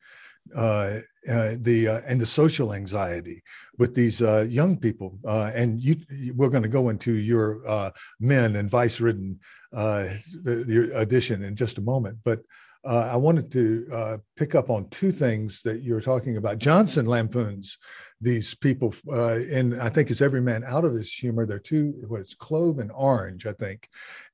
[0.53, 3.41] uh, uh, the uh, and the social anxiety
[3.79, 5.17] with these uh, young people.
[5.25, 5.95] Uh, and you,
[6.35, 7.89] we're going to go into your uh,
[8.19, 9.39] men and vice ridden
[9.73, 12.19] your addition in just a moment.
[12.23, 12.41] But
[12.86, 16.60] I wanted to pick up on two things that you're talking about.
[16.60, 17.78] Jonson lampoons
[18.21, 21.45] these people, and I think it's every man out of his humor.
[21.45, 23.89] They're two, what's clove and orange, I think,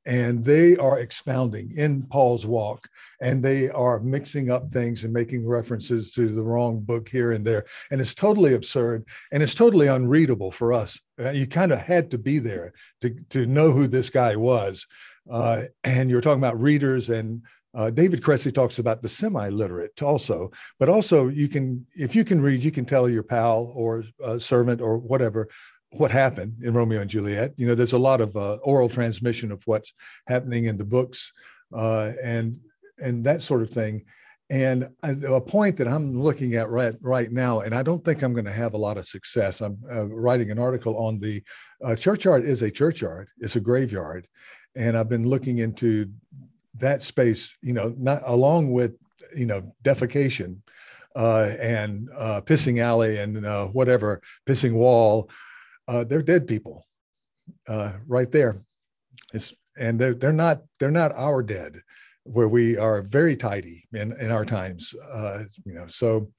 [0.06, 2.90] and they are expounding in Paul's walk
[3.22, 7.46] and they are mixing up things and making references to the wrong book here and
[7.46, 7.66] there.
[7.92, 11.00] And it's totally absurd and it's totally unreadable for us.
[11.20, 14.88] Uh, you kind of had to be there to, to know who this guy was.
[15.30, 20.51] Uh, and you're talking about readers and uh, David Cressy talks about the semi-literate also,
[20.79, 24.03] but also you can, if you can read, you can tell your pal or
[24.38, 25.47] servant or whatever
[25.91, 27.53] what happened in Romeo and Juliet.
[27.57, 29.93] You know, there's a lot of uh, oral transmission of what's
[30.27, 31.34] happening in the books
[31.75, 32.60] uh, and
[32.97, 34.05] and that sort of thing.
[34.49, 38.34] And a point that I'm looking at right right now, and I don't think I'm
[38.34, 39.62] going to have a lot of success.
[39.62, 41.41] I'm uh, writing an article on the
[41.84, 43.29] uh, churchyard is a churchyard.
[43.39, 44.27] It's a graveyard,
[44.75, 46.10] and I've been looking into
[46.75, 47.57] that space.
[47.62, 48.95] You know, not along with
[49.36, 50.57] you know defecation
[51.15, 55.29] uh, and uh, pissing alley and uh, whatever pissing wall
[55.88, 56.88] uh, they're dead people
[57.67, 58.62] uh, right there.
[59.34, 61.81] It's, and they're, they're not they're not our dead,
[62.23, 64.93] where we are very tidy in, in our times.
[65.12, 66.31] Uh, you know, so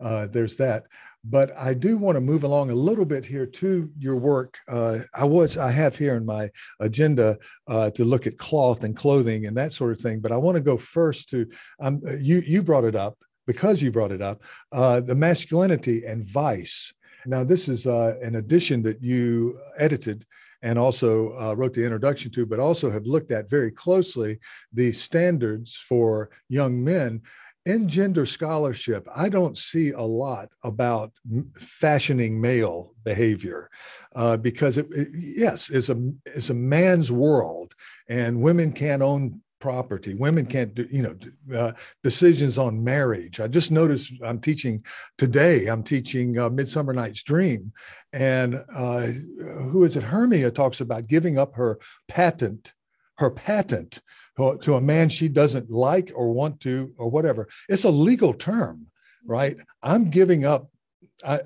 [0.00, 0.84] uh, there's that.
[1.22, 4.58] But I do want to move along a little bit here to your work.
[4.66, 8.96] Uh, I was I have here in my agenda uh, to look at cloth and
[8.96, 10.20] clothing and that sort of thing.
[10.20, 11.46] But I want to go first to
[11.78, 12.38] um, you.
[12.46, 16.92] You brought it up because you brought it up uh, the masculinity and vice
[17.26, 20.24] now, this is uh, an edition that you edited
[20.62, 24.38] and also uh, wrote the introduction to, but also have looked at very closely
[24.72, 27.22] the standards for young men.
[27.66, 31.12] In gender scholarship, I don't see a lot about
[31.54, 33.70] fashioning male behavior
[34.16, 37.74] uh, because, it, it, yes, it's a, it's a man's world
[38.08, 40.14] and women can't own property.
[40.14, 43.40] Women can't do, you know, uh, decisions on marriage.
[43.40, 44.82] I just noticed I'm teaching
[45.18, 47.72] today, I'm teaching uh, Midsummer Night's Dream.
[48.14, 50.04] And uh, who is it?
[50.04, 52.72] Hermia talks about giving up her patent,
[53.18, 54.00] her patent
[54.62, 57.48] to a man she doesn't like or want to or whatever.
[57.68, 58.86] It's a legal term,
[59.24, 59.56] right?
[59.82, 60.70] I'm giving up.
[61.24, 61.40] I,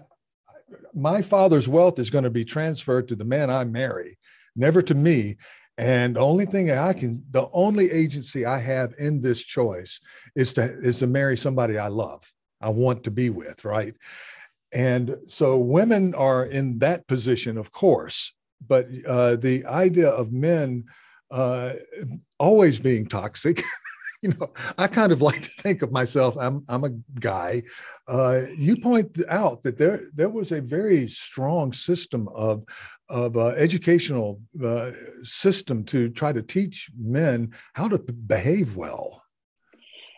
[0.95, 4.19] my father's wealth is going to be transferred to the man I marry,
[4.55, 5.37] never to me.
[5.77, 10.01] And the only thing I can, the only agency I have in this choice
[10.37, 13.95] is to is to marry somebody I love, I want to be with, right?
[14.73, 18.33] And so women are in that position, of course,
[18.67, 20.85] but uh, the idea of men
[21.31, 21.73] uh,
[22.39, 23.63] always being toxic
[24.25, 26.35] you know, I kind of like to think of myself.
[26.39, 27.63] I'm I'm a guy.
[28.09, 32.65] Uh, you point out that there there was a very strong system of
[33.11, 39.23] of uh, educational uh, system to try to teach men how to behave well.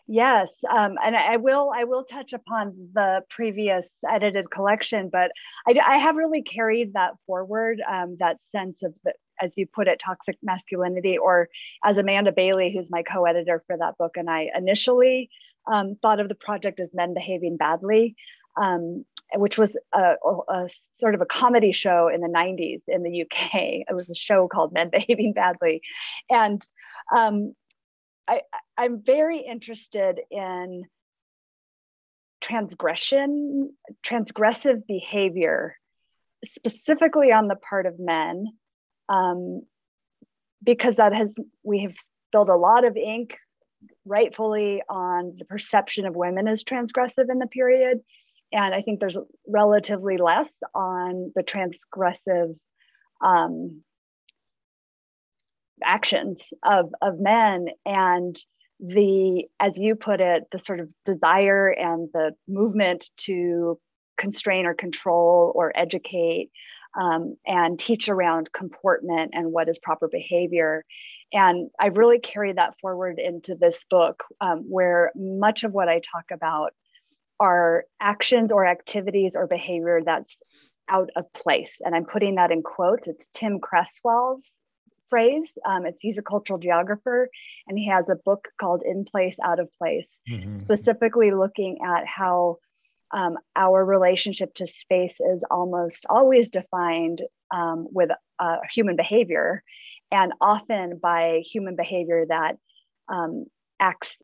[0.07, 5.33] Yes, um, and I will I will touch upon the previous edited collection, but
[5.67, 7.83] I, I have really carried that forward.
[7.91, 11.49] Um, that sense of the as you put it, toxic masculinity, or
[11.85, 15.31] as Amanda Bailey, who's my co editor for that book, and I initially
[15.71, 18.17] um, thought of the project as Men Behaving Badly.
[18.61, 20.15] Um, which was a,
[20.49, 23.85] a, sort of a comedy show in the 90s in the UK.
[23.89, 25.83] It was a show called Men Behaving Badly.
[26.31, 26.67] And
[27.15, 27.55] um,
[28.29, 28.43] I,
[28.77, 30.85] I'm very interested in
[32.41, 33.73] transgression,
[34.05, 35.77] transgressive behavior,
[36.49, 38.47] specifically on the part of men,
[39.09, 39.63] um,
[40.63, 41.95] because that has we have
[42.29, 43.37] spilled a lot of ink
[44.05, 48.01] rightfully on the perception of women as transgressive in the period.
[48.53, 52.59] And i think there's relatively less on the transgressive
[53.21, 53.83] um,
[55.83, 57.69] actions of of men.
[57.85, 58.37] And
[58.79, 63.79] the as you put it the sort of desire and the movement to
[64.19, 66.51] constrain or control or educate
[66.99, 70.85] um, and teach around comportment and what is proper behavior.
[71.33, 76.01] And I really carry that forward into this book, um, where much of what I
[76.01, 76.73] talk about
[77.39, 80.39] are actions or activities or behavior that's
[80.89, 81.81] out of place.
[81.85, 83.09] And I'm putting that in quotes.
[83.09, 84.51] It's Tim Cresswell's
[85.09, 85.57] phrase.
[85.67, 87.29] Um, it's he's a cultural geographer,
[87.67, 90.57] and he has a book called "In Place, Out of Place," mm-hmm.
[90.57, 92.59] specifically looking at how
[93.13, 97.23] um, our relationship to space is almost always defined
[97.55, 99.63] um, with uh, human behavior,
[100.11, 102.57] and often by human behavior that
[103.09, 103.47] um,
[103.81, 104.15] acts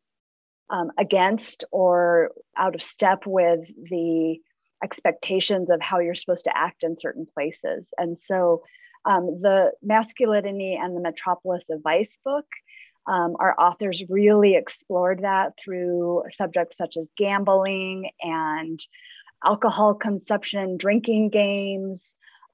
[0.71, 3.61] um, against or out of step with
[3.91, 4.39] the
[4.83, 7.85] expectations of how you're supposed to act in certain places.
[7.99, 8.63] And so
[9.05, 12.47] um, the Masculinity and the Metropolis of Vice book,
[13.07, 18.81] um, our authors really explored that through subjects such as gambling and
[19.45, 22.03] alcohol consumption, drinking games,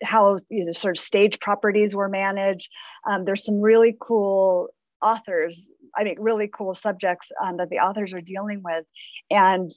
[0.03, 2.71] how you know, sort of stage properties were managed.
[3.07, 4.69] Um, there's some really cool
[5.03, 8.85] authors, I mean, really cool subjects um, that the authors are dealing with.
[9.31, 9.71] And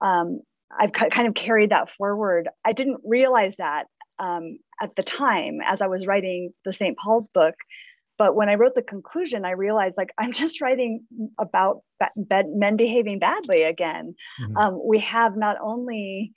[0.00, 0.40] um,
[0.76, 2.48] I've kind of carried that forward.
[2.64, 3.84] I didn't realize that
[4.18, 6.96] um, at the time as I was writing the St.
[6.98, 7.54] Paul's book.
[8.18, 11.04] But when I wrote the conclusion, I realized like I'm just writing
[11.38, 11.82] about
[12.26, 14.14] men behaving badly again.
[14.40, 14.56] Mm-hmm.
[14.56, 16.32] Um, we have not only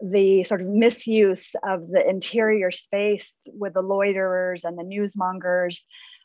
[0.00, 5.84] the sort of misuse of the interior space with the loiterers and the newsmongers.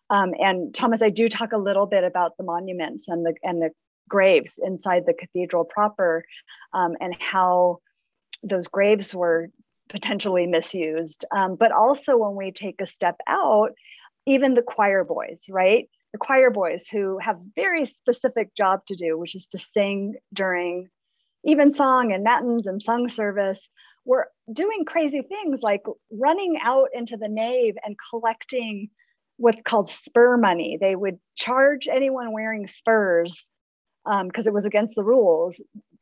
[0.10, 3.62] Um, and Thomas, I do talk a little bit about the monuments and the and
[3.62, 3.72] the
[4.10, 6.24] graves inside the cathedral proper,
[6.74, 7.80] um, and how
[8.43, 9.49] those graves were
[9.89, 11.26] potentially misused.
[11.32, 13.72] Um, but also when we take a step out,
[14.26, 15.90] even the choir boys, right?
[16.12, 20.90] The choir boys who have very specific job to do, which is to sing during
[21.44, 23.70] evensong and matins and sung service
[24.06, 28.90] were doing crazy things like running out into the nave and collecting
[29.38, 30.78] what's called spur money.
[30.80, 33.48] They would charge anyone wearing spurs
[34.06, 35.60] because um, it was against the rules,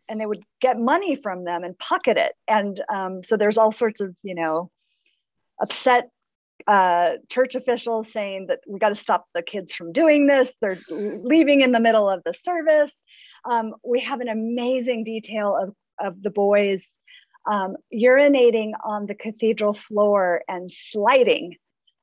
[0.10, 2.34] and they would get money from them and pocket it.
[2.48, 4.72] And um, so there's all sorts of you know
[5.62, 6.10] upset
[6.68, 10.52] uh, church officials saying that we got to stop the kids from doing this.
[10.62, 12.92] They're leaving in the middle of the service.
[13.46, 16.84] Um, we have an amazing detail of, of the boys
[17.50, 21.58] um, urinating on the cathedral floor and sliding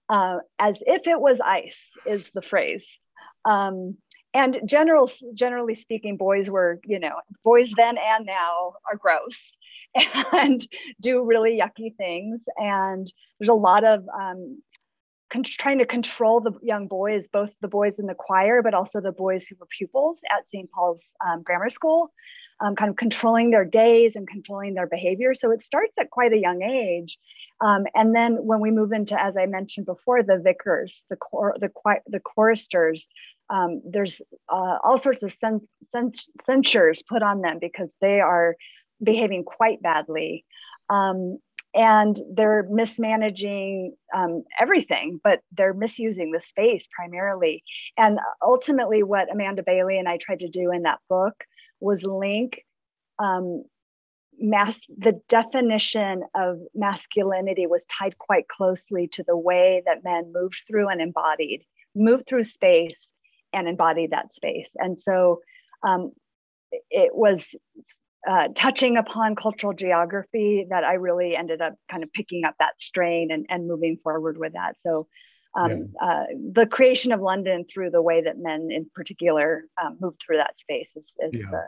[0.09, 2.88] uh, as if it was ice, is the phrase.
[3.44, 3.96] Um,
[4.34, 9.56] and general, generally speaking, boys were, you know, boys then and now are gross
[10.32, 10.66] and
[11.01, 12.40] do really yucky things.
[12.57, 14.62] And there's a lot of um,
[15.30, 19.01] con- trying to control the young boys, both the boys in the choir, but also
[19.01, 20.70] the boys who were pupils at St.
[20.70, 22.12] Paul's um, Grammar School,
[22.61, 25.34] um, kind of controlling their days and controlling their behavior.
[25.34, 27.18] So it starts at quite a young age.
[27.61, 31.57] Um, and then when we move into, as I mentioned before, the vicars, the cor-
[31.61, 31.70] the,
[32.07, 33.09] the choristers,
[33.51, 38.57] um, there's uh, all sorts of cens- cens- censures put on them because they are
[39.03, 40.44] behaving quite badly.
[40.90, 41.38] Um,
[41.74, 47.62] and they're mismanaging um, everything, but they're misusing the space primarily.
[47.96, 51.44] And ultimately, what Amanda Bailey and I tried to do in that book
[51.80, 52.64] was link
[53.18, 53.64] um,
[54.40, 60.88] the definition of masculinity was tied quite closely to the way that men moved through
[60.88, 63.09] and embodied, moved through space
[63.53, 64.70] and embodied that space.
[64.76, 65.40] And so
[65.82, 66.12] um,
[66.90, 67.55] it was
[68.29, 72.81] uh, touching upon cultural geography that I really ended up kind of picking up that
[72.81, 74.76] strain and, and moving forward with that.
[74.87, 75.09] So
[75.55, 76.07] um, yeah.
[76.07, 80.37] uh, the creation of London through the way that men in particular um, moved through
[80.37, 81.51] that space is, is yeah.
[81.51, 81.62] the,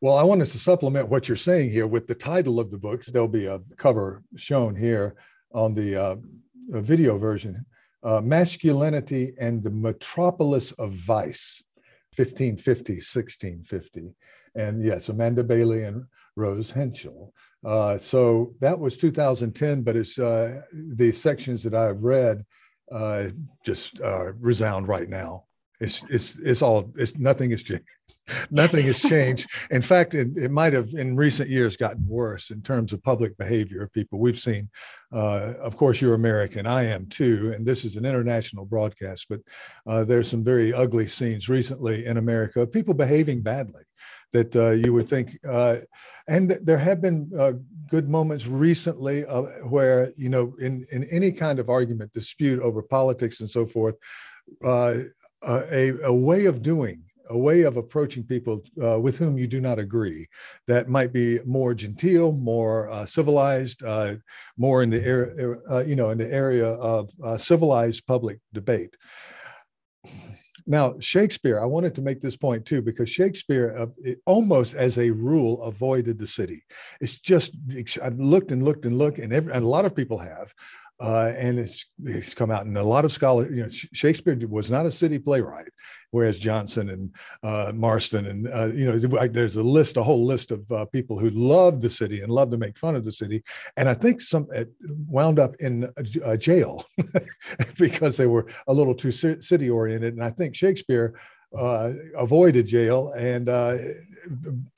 [0.00, 3.08] well, I wanted to supplement what you're saying here with the title of the books.
[3.08, 5.14] There'll be a cover shown here
[5.52, 6.16] on the uh,
[6.70, 7.66] video version
[8.02, 11.62] uh, Masculinity and the Metropolis of Vice,
[12.16, 14.14] 1550, 1650
[14.54, 16.04] and yes, Amanda Bailey and
[16.36, 17.30] Roze Hentschell.
[17.64, 22.44] Uh, so that was 2010, but it's uh, the sections that I've read
[22.90, 23.28] uh,
[23.64, 25.44] just uh, resound right now.
[25.82, 27.84] It's it's it's all it's nothing has changed.
[28.50, 29.50] nothing has changed.
[29.70, 33.36] In fact, it, it might have in recent years gotten worse in terms of public
[33.36, 34.18] behavior of people.
[34.18, 34.70] We've seen,
[35.12, 39.26] uh, of course, you're American, I am too, and this is an international broadcast.
[39.28, 39.40] But
[39.86, 43.82] uh, there's some very ugly scenes recently in America of people behaving badly
[44.32, 45.38] that uh, you would think.
[45.46, 45.78] Uh,
[46.28, 47.52] and there have been uh,
[47.90, 52.82] good moments recently uh, where, you know, in, in any kind of argument, dispute over
[52.82, 53.96] politics and so forth,
[55.44, 59.46] uh, a, a way of doing a way of approaching people uh, with whom you
[59.46, 60.28] do not agree
[60.66, 64.14] that might be more genteel, more uh, civilized, uh,
[64.58, 68.96] more in the area, you know, in the area of civilized public debate.
[70.66, 75.10] Now, Shakespeare, I wanted to make this point too, because Shakespeare, uh, almost as a
[75.10, 76.64] rule, avoided the city.
[77.00, 77.52] It's just,
[78.02, 80.54] I looked and looked and looked, and, every, and a lot of people have.
[81.02, 84.70] Uh, and it's it's come out, and a lot of scholars, you know, Shakespeare was
[84.70, 85.66] not a city playwright,
[86.12, 90.52] whereas Jonson and uh, Marston and uh, you know, there's a list, a whole list
[90.52, 93.42] of uh, people who loved the city and loved to make fun of the city,
[93.76, 94.46] and I think some
[95.08, 95.90] wound up in
[96.24, 96.86] a, jail
[97.78, 101.14] because they were a little too city oriented, and I think Shakespeare
[101.56, 103.76] uh, avoided jail and uh,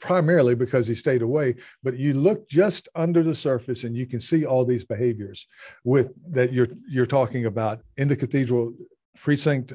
[0.00, 1.54] primarily because he stayed away.
[1.82, 5.46] But you look just under the surface and you can see all these behaviors
[5.84, 8.74] with that you're you're talking about in the cathedral
[9.16, 9.72] precinct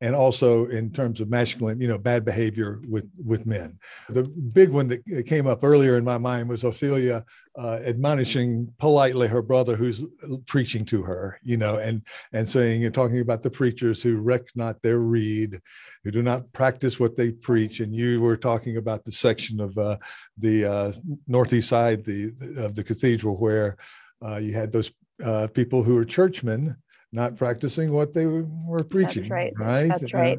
[0.00, 3.78] and also in terms of masculine you know bad behavior with with men.
[4.08, 4.24] The
[4.54, 7.24] big one that came up earlier in my mind was ophelia
[7.58, 10.04] uh, admonishing politely her brother who's
[10.46, 14.42] preaching to her you know and and saying and talking about the preachers who reck
[14.54, 15.60] not their rede
[16.04, 17.80] who do not practice what they preach.
[17.80, 19.98] And you were talking about the section of uh,
[20.38, 20.92] the uh,
[21.26, 23.76] northeast side the of the cathedral where
[24.24, 24.92] uh, you had those
[25.24, 26.76] uh, people who were churchmen
[27.12, 29.22] not practicing what they were preaching.
[29.22, 29.52] That's right.
[29.56, 29.88] Right.
[29.88, 30.38] That's right.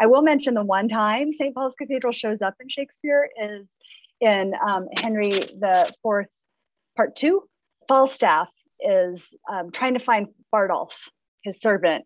[0.00, 1.54] I will mention the one time St.
[1.54, 3.66] Paul's Cathedral shows up in Shakespeare is
[4.20, 6.26] in um, Henry the Fourth,
[6.96, 7.42] Part Two.
[7.86, 8.48] Falstaff
[8.80, 11.08] is um, trying to find Bardolph,
[11.42, 12.04] his servant,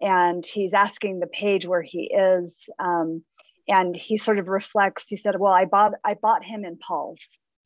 [0.00, 2.52] and he's asking the page where he is.
[2.78, 3.22] Um,
[3.68, 5.04] and he sort of reflects.
[5.08, 7.20] He said, "Well, I bought I bought him in Paul's."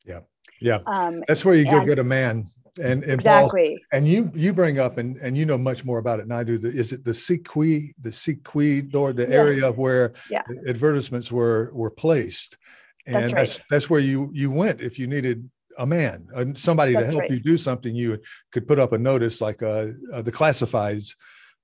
[0.05, 0.21] Yeah,
[0.61, 0.79] yeah.
[0.85, 2.47] Um, That's where you go get a man
[2.77, 6.27] and exactly and you you bring up and and you know much more about it
[6.27, 9.35] than i do the, is it the si quis the si quis door the yeah.
[9.35, 10.41] area where yeah.
[10.67, 12.57] advertisements were were placed
[13.05, 13.47] and that's, right.
[13.47, 17.11] that's, that's where you you went if you needed a man and somebody that's to
[17.11, 17.31] help right.
[17.31, 18.19] you do something you
[18.51, 21.15] could put up a notice like uh, uh the classifieds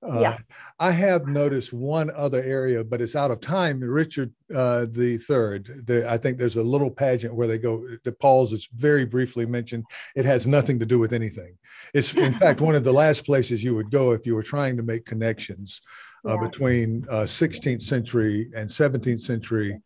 [0.05, 0.37] uh, yeah.
[0.79, 3.79] I have noticed one other area, but it's out of time.
[3.79, 5.85] Richard uh, the Third.
[5.85, 7.87] The, I think there's a little pageant where they go.
[8.03, 9.85] The Paul's is very briefly mentioned.
[10.15, 11.57] It has nothing to do with anything.
[11.93, 14.75] It's in fact one of the last places you would go if you were trying
[14.77, 15.81] to make connections
[16.27, 16.47] uh, yeah.
[16.47, 19.81] between 16th uh, century and 17th century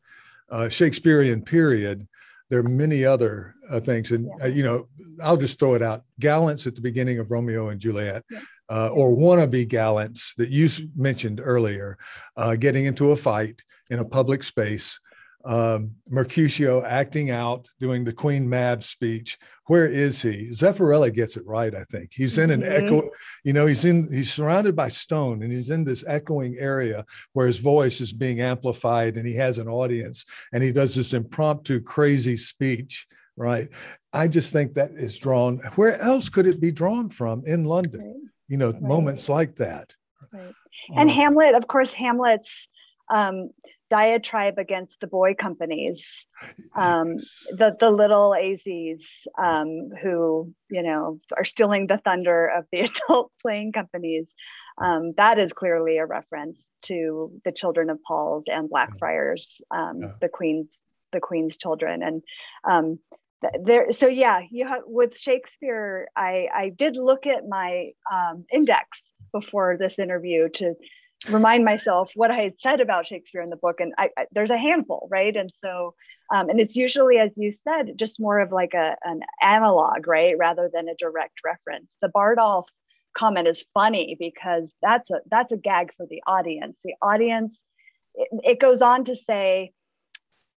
[0.50, 2.08] uh, Shakespearean period
[2.50, 4.46] there are many other uh, things and yeah.
[4.46, 4.88] uh, you know
[5.22, 8.40] i'll just throw it out gallants at the beginning of romeo and juliet yeah
[8.70, 11.98] uh, or wannabe gallants that you mentioned earlier,
[12.36, 15.00] uh, getting into a fight in a public space.
[15.46, 19.38] Um, Mercutio acting out, doing the Queen Mab speech.
[19.68, 20.50] Where is he?
[20.50, 22.12] Zeffirelli gets it right, I think.
[22.14, 22.86] He's in an mm-hmm.
[22.86, 23.10] echo,
[23.46, 27.48] you know, he's in, he's surrounded by stone and he's in this echoing area where
[27.48, 31.80] his voice is being amplified and he has an audience and he does this impromptu,
[31.80, 33.08] crazy speech,
[33.38, 33.70] right?
[34.12, 35.60] I just think that is drawn.
[35.76, 38.32] Where else could it be drawn from in London?
[38.48, 38.82] You know, right.
[38.82, 39.94] moments like that.
[40.32, 40.54] Right.
[40.96, 42.68] And uh, Hamlet, of course, Hamlet's
[43.10, 43.50] um,
[43.90, 46.06] diatribe against the boy companies,
[46.76, 47.18] um,
[47.50, 49.06] the the little eyases
[49.38, 54.34] um, who you know are stealing the thunder of the adult playing companies.
[54.80, 60.12] Um, that is clearly a reference to the children of Paul's and Blackfriars, um, yeah.
[60.22, 60.78] the Queen's
[61.12, 62.22] the Queen's children, and
[62.70, 63.00] um,
[63.64, 69.02] there so yeah you have with shakespeare i i did look at my um, index
[69.32, 70.74] before this interview to
[71.30, 74.52] remind myself what i had said about shakespeare in the book and I, I there's
[74.52, 75.36] a handful right?
[75.36, 75.94] And so
[76.34, 80.36] um, and it's usually as you said just more of like a an analog right?
[80.38, 81.96] Rather than a direct reference.
[82.02, 82.68] The bardolph
[83.16, 86.78] comment is funny because that's a that's a gag for the audience.
[86.84, 87.62] The audience
[88.16, 89.72] it, it goes on to say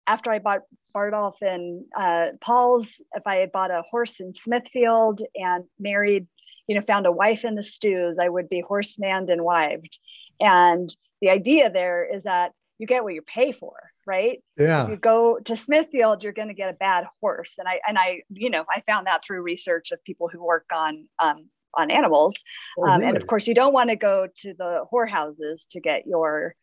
[0.09, 0.61] after I bought
[0.93, 6.27] Bardolph and uh, Paul's, if I had bought a horse in Smithfield and married,
[6.67, 9.99] you know, found a wife in the stews, I would be horsemanned and wived.
[10.39, 13.75] And the idea there is that you get what you pay for,
[14.07, 14.41] right?
[14.57, 14.83] Yeah.
[14.83, 17.97] If you go to Smithfield, you're going to get a bad horse, and I and
[17.99, 21.91] I, you know, I found that through research of people who work on um, on
[21.91, 22.35] animals,
[22.77, 23.09] oh, um, really?
[23.09, 26.55] and of course, you don't want to go to the whorehouses to get your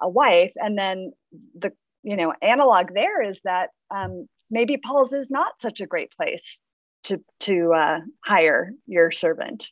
[0.00, 1.12] a wife, and then
[1.58, 1.72] the
[2.04, 6.60] you know analog there is that um, maybe Paul's is not such a great place
[7.04, 9.70] to to uh, hire your servant,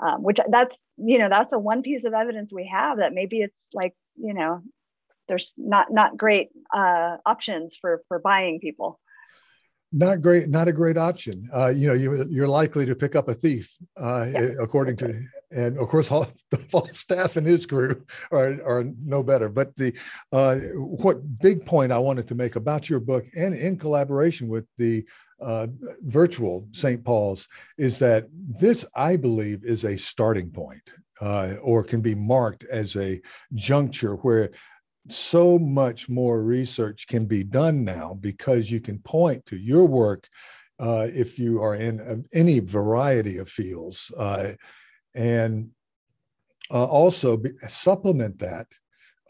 [0.00, 3.40] um, which that's you know that's a one piece of evidence we have that maybe
[3.40, 4.62] it's like you know
[5.28, 9.00] there's not not great uh, options for for buying people.
[9.92, 11.48] Not great not a great option.
[11.54, 14.40] Uh, you know you, you're likely to pick up a thief uh, yeah.
[14.60, 15.22] according to
[15.54, 19.48] and of course all the Falstaff and his crew are, are no better.
[19.48, 19.94] But the
[20.32, 24.66] uh, what big point i wanted to make about your book and in collaboration with
[24.78, 25.04] the
[25.40, 25.66] uh,
[26.02, 32.00] virtual st paul's is that this i believe is a starting point uh, or can
[32.00, 33.20] be marked as a
[33.54, 34.50] juncture where
[35.08, 40.28] so much more research can be done now because you can point to your work
[40.80, 44.52] uh, if you are in uh, any variety of fields uh,
[45.14, 45.70] and
[46.70, 48.66] uh, also be, supplement that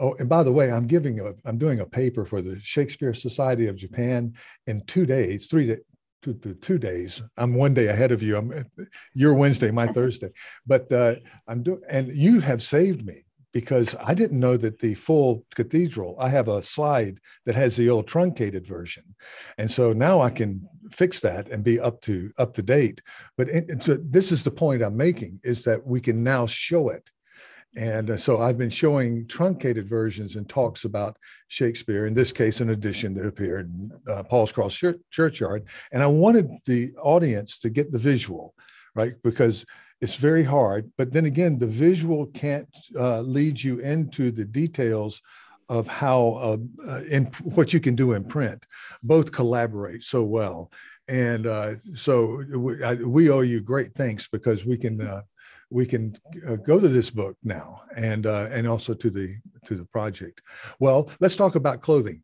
[0.01, 3.15] oh and by the way i'm giving a i'm doing a paper for the shakespeare
[3.15, 4.33] society of japan
[4.67, 5.81] in two days three days
[6.25, 7.23] two, two days.
[7.37, 8.37] I'm one day ahead of you.
[8.37, 8.65] I'm
[9.13, 10.31] your Wednesday, my Thursday.
[10.67, 11.17] But uh,
[11.47, 16.17] I'm doing, and you have saved me because I didn't know that the full cathedral,
[16.19, 19.15] I have a slide that has the old truncated version.
[19.59, 23.03] And so now I can fix that and be up to up to date.
[23.37, 26.89] But it, so this is the point I'm making is that we can now show
[26.89, 27.11] it.
[27.77, 31.19] And uh, so I've been showing truncated versions and talks about
[31.49, 34.81] Shakespeare, in this case, an edition that appeared in uh, Paul's Cross
[35.11, 35.67] Churchyard.
[35.93, 38.55] And I wanted the audience to get the visual,
[38.95, 39.15] right?
[39.25, 39.67] Because
[40.01, 40.91] it's very hard.
[40.97, 45.21] But then again, the visual can't uh, lead you into the details
[45.69, 48.67] of how uh, in what you can do in print.
[49.03, 50.71] Both collaborate so well,
[51.09, 55.23] and uh, so we, I, we, owe you great thanks because we can uh,
[55.71, 59.75] we can uh, go to this book now and uh, and also to the to
[59.75, 60.41] the project.
[60.79, 62.23] Well, let's talk about clothing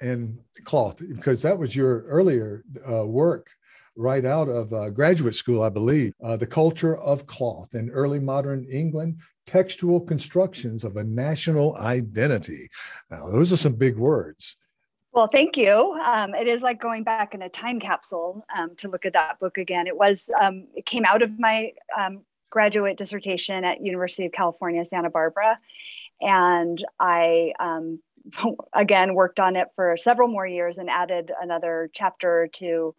[0.00, 3.50] and cloth because that was your earlier uh, work
[3.96, 6.14] right out of uh, graduate school, I believe.
[6.22, 9.20] Uh, the culture of cloth in early modern England,
[9.50, 12.70] textual constructions of a national identity.
[13.10, 14.56] Now, those are some big words.
[15.12, 15.98] Well, thank you.
[16.04, 19.40] Um, it is like going back in a time capsule um, to look at that
[19.40, 19.88] book again.
[19.88, 24.84] It was um, it came out of my um, graduate dissertation at University of California,
[24.86, 25.58] Santa Barbara,
[26.20, 27.98] and I um,
[28.72, 32.94] again worked on it for several more years and added another chapter to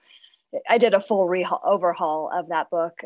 [0.67, 1.33] I did a full
[1.63, 2.99] overhaul of that book.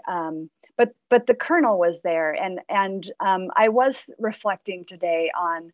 [0.78, 5.72] But but the kernel was there, and and um, I was reflecting today on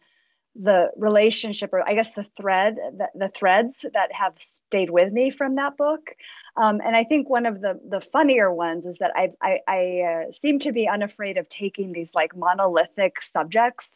[0.56, 5.32] the relationship, or I guess the thread, the, the threads that have stayed with me
[5.32, 6.12] from that book.
[6.58, 10.02] Um, and I think one of the the funnier ones is that I I, I
[10.02, 13.90] uh, seem to be unafraid of taking these like monolithic subjects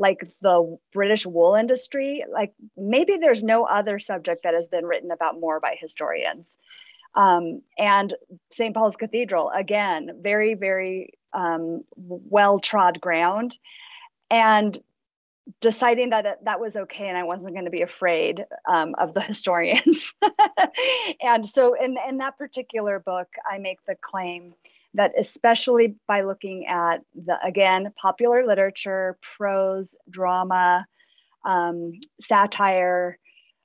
[0.00, 5.10] like the British wool industry, like maybe there's no other subject that has been written
[5.10, 6.46] about more by historians.
[7.14, 8.14] Um, and
[8.52, 8.74] St.
[8.74, 13.56] Paul's Cathedral, again, very, very um, well trod ground.
[14.30, 14.78] And
[15.60, 19.20] deciding that that was okay and I wasn't going to be afraid um, of the
[19.26, 20.12] historians.
[21.20, 24.54] and so, in, in that particular book, I make the claim
[24.94, 30.86] that, especially by looking at the, again, popular literature, prose, drama,
[31.44, 31.92] um,
[32.22, 33.18] satire,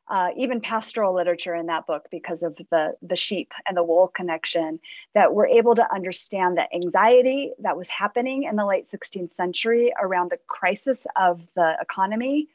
[0.08, 4.08] uh, even pastoral literature in that book because of the, the sheep and the wool
[4.08, 4.80] connection,
[5.16, 9.92] that we're able to understand the anxiety that was happening in the late 16th century
[10.00, 12.48] around the crisis of the economy,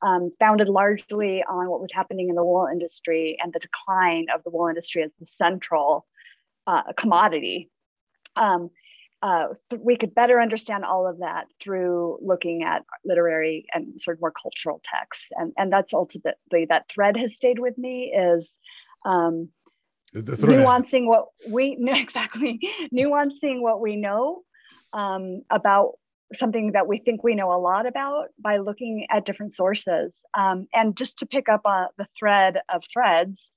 [0.00, 4.42] um, founded largely on what was happening in the wool industry and the decline of
[4.44, 6.06] the wool industry as the central
[6.66, 7.68] uh, commodity.
[8.36, 8.70] Um,
[9.22, 14.16] uh, th- we could better understand all of that through looking at literary and sort
[14.16, 15.26] of more cultural texts.
[15.32, 18.50] And, and that's ultimately that thread has stayed with me is
[19.04, 19.48] um,
[20.14, 22.60] nuancing what we exactly
[22.94, 24.42] nuancing what we know
[24.92, 25.92] um, about
[26.34, 30.12] something that we think we know a lot about by looking at different sources.
[30.36, 33.48] Um, and just to pick up on the thread of threads,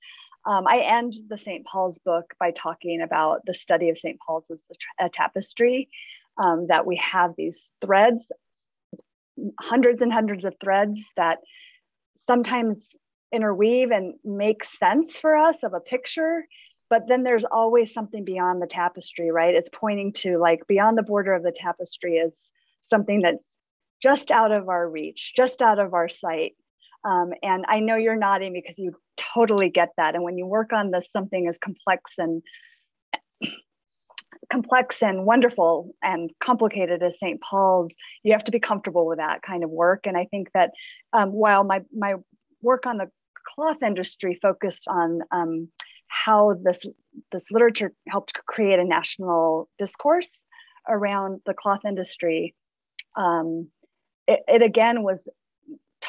[0.44, 1.64] um, I end the St.
[1.64, 4.18] Paul's book by talking about the study of St.
[4.24, 4.58] Paul's as
[5.00, 5.88] a, tapestry,
[6.36, 8.30] um, that we have these threads,
[9.60, 11.38] hundreds and hundreds of threads that
[12.26, 12.96] sometimes
[13.32, 16.44] interweave and make sense for us of a picture.
[16.90, 19.54] But then there's always something beyond the tapestry, right?
[19.54, 22.32] It's pointing to like beyond the border of the tapestry is
[22.82, 23.44] something that's
[24.02, 26.52] just out of our reach, just out of our sight.
[27.04, 30.14] Um, and I know you're nodding because you totally get that.
[30.14, 32.42] And when you work on this, something as complex and
[34.52, 37.40] complex and wonderful and complicated as St.
[37.40, 37.92] Paul's,
[38.22, 40.06] you have to be comfortable with that kind of work.
[40.06, 40.70] And I think that
[41.12, 42.14] um, while my my
[42.60, 43.10] work on the
[43.54, 45.68] cloth industry focused on um,
[46.06, 46.78] how this
[47.30, 50.28] this literature helped create a national discourse
[50.88, 52.54] around the cloth industry.
[53.16, 53.68] Um,
[54.26, 55.18] it, it, again was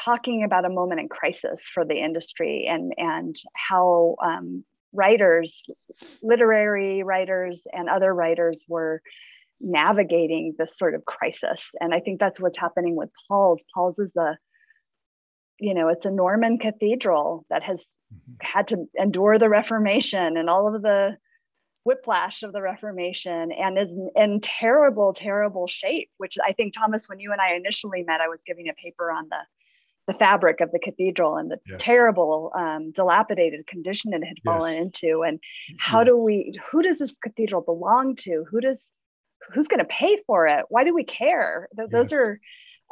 [0.04, 5.64] talking about a moment in crisis for the industry and and how um, writers,
[6.22, 9.02] literary writers, and other writers were
[9.60, 11.70] navigating this sort of crisis.
[11.80, 13.60] And I think that's what's happening with Paul's.
[13.74, 14.36] Paul's is a,
[15.58, 18.34] you know, it's a Norman cathedral that has mm-hmm.
[18.40, 21.16] had to endure the Reformation and all of the
[21.84, 27.20] whiplash of the Reformation and is in terrible, terrible shape, which I think, Thomas, when
[27.20, 29.38] you and I initially met, I was giving a paper on the
[30.06, 31.76] the fabric of the cathedral and the yes.
[31.80, 34.82] terrible um, dilapidated condition it had fallen yes.
[34.82, 35.40] into and
[35.78, 38.78] how do we who does this cathedral belong to who does
[39.52, 41.92] who's going to pay for it why do we care Th- yes.
[41.92, 42.40] those are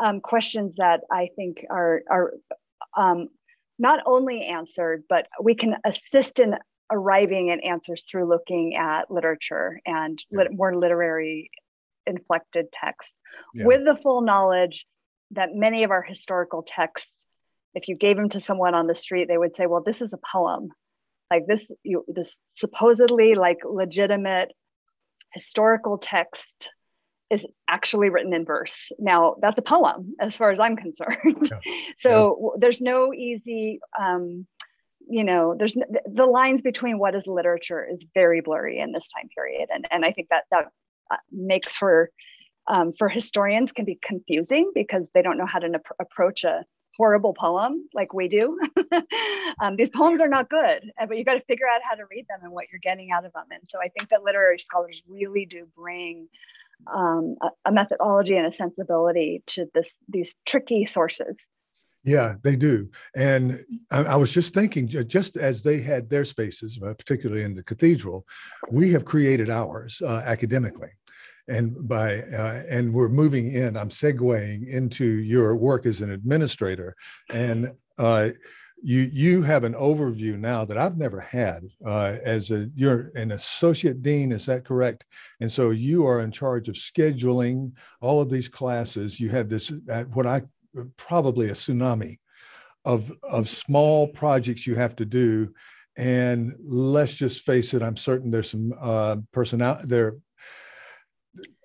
[0.02, 2.32] um, questions that i think are are
[2.96, 3.28] um,
[3.78, 6.56] not only answered but we can assist in
[6.90, 11.50] arriving at answers through looking at literature and lit- more literary
[12.06, 13.12] inflected texts
[13.54, 13.64] yeah.
[13.64, 14.86] with the full knowledge
[15.32, 17.24] that many of our historical texts,
[17.74, 20.12] if you gave them to someone on the street, they would say, well, this is
[20.12, 20.70] a poem.
[21.30, 24.52] Like this, you, this supposedly like legitimate
[25.32, 26.70] historical text
[27.30, 28.92] is actually written in verse.
[28.98, 31.50] Now, that's a poem as far as I'm concerned.
[31.50, 31.72] Yeah.
[31.98, 32.58] so yeah.
[32.58, 34.46] there's no easy, um,
[35.08, 39.30] you know, there's the lines between what is literature is very blurry in this time
[39.34, 39.70] period.
[39.72, 40.66] And, and I think that that
[41.10, 42.10] uh, makes for,
[42.66, 46.64] um, for historians can be confusing because they don't know how to ap- approach a
[46.96, 48.58] horrible poem like we do.
[49.60, 52.26] um, these poems are not good, but you got to figure out how to read
[52.28, 53.46] them and what you're getting out of them.
[53.50, 56.28] And so I think that literary scholars really do bring
[56.92, 61.36] um, a, a, methodology and a sensibility to this these tricky sources.
[62.04, 62.90] Yeah, they do.
[63.14, 63.60] And
[63.90, 67.62] I, I, was just thinking, just as they had their spaces, uh, particularly in the
[67.62, 68.26] cathedral,
[68.70, 70.90] we have created ours uh, academically.
[71.48, 73.76] And by uh, and we're moving in.
[73.76, 76.94] I'm segueing into your work as an administrator,
[77.30, 78.30] and uh,
[78.82, 83.30] you you have an overview now that I've never had uh, as a you're an
[83.30, 85.06] associate dean is that correct?
[85.40, 89.20] And so you are in charge of scheduling all of these classes.
[89.20, 89.72] You have this
[90.12, 90.42] what I
[90.96, 92.18] probably a tsunami
[92.84, 95.54] of of small projects you have to do.
[95.96, 99.16] And let's just face it I'm certain there's some uh,
[99.84, 100.16] there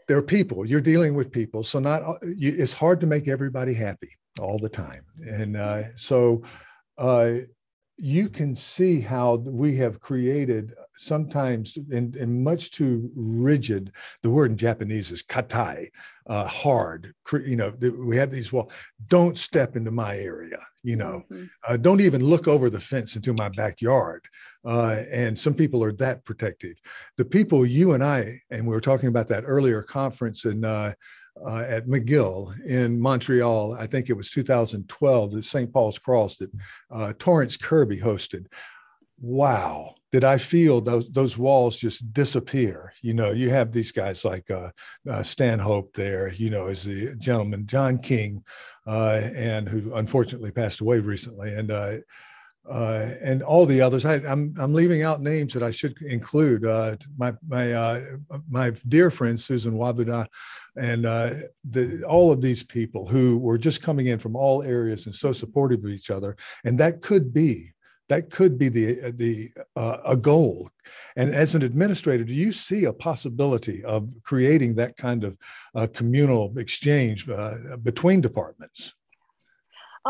[0.07, 0.65] there are people.
[0.65, 1.63] You're dealing with people.
[1.63, 5.03] So not you, it's hard to make everybody happy all the time.
[5.25, 6.43] And uh, so
[6.97, 7.31] uh,
[7.97, 13.91] you can see how we have created sometimes in, in, much too rigid
[14.21, 15.87] the word in japanese is katai
[16.27, 17.13] uh, hard
[17.45, 18.71] you know we have these well
[19.07, 21.45] don't step into my area you know mm-hmm.
[21.67, 24.25] uh, don't even look over the fence into my backyard
[24.65, 26.79] uh, and some people are that protective
[27.17, 30.63] the people you and i and we were talking about that earlier conference in
[31.45, 33.73] uh, uh, at McGill in Montreal.
[33.73, 35.71] I think it was 2012, the St.
[35.71, 36.51] Paul's Cross that
[36.91, 38.47] uh, Torrance Kirby hosted.
[39.19, 42.93] Wow, did I feel those those walls just disappear?
[43.01, 44.69] You know, you have these guys like uh,
[45.09, 46.31] uh Stanhope there.
[46.31, 48.43] You know, as the gentleman John King,
[48.85, 51.71] uh, and who unfortunately passed away recently, and
[52.69, 54.05] uh, and all the others.
[54.05, 56.65] I, am I'm, I'm leaving out names that I should include.
[56.65, 58.01] Uh, my my uh,
[58.49, 60.27] my dear friend Susan Wabuda,
[60.75, 61.31] and uh,
[61.69, 65.31] the, all of these people who were just coming in from all areas and so
[65.31, 66.35] supportive of each other.
[66.65, 67.73] And that could be
[68.09, 70.69] that could be the the uh, a goal.
[71.15, 75.37] And as an administrator, do you see a possibility of creating that kind of
[75.93, 77.27] communal exchange
[77.83, 78.93] between departments?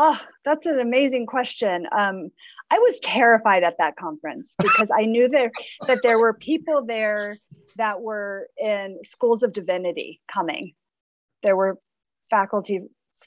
[0.00, 1.88] Oh, that's an amazing question.
[1.90, 2.28] Um,
[2.70, 5.50] I was terrified at that conference because I knew there
[5.88, 7.36] that there were people there
[7.76, 10.74] that were in schools of divinity coming.
[11.42, 11.78] There were
[12.30, 12.82] faculty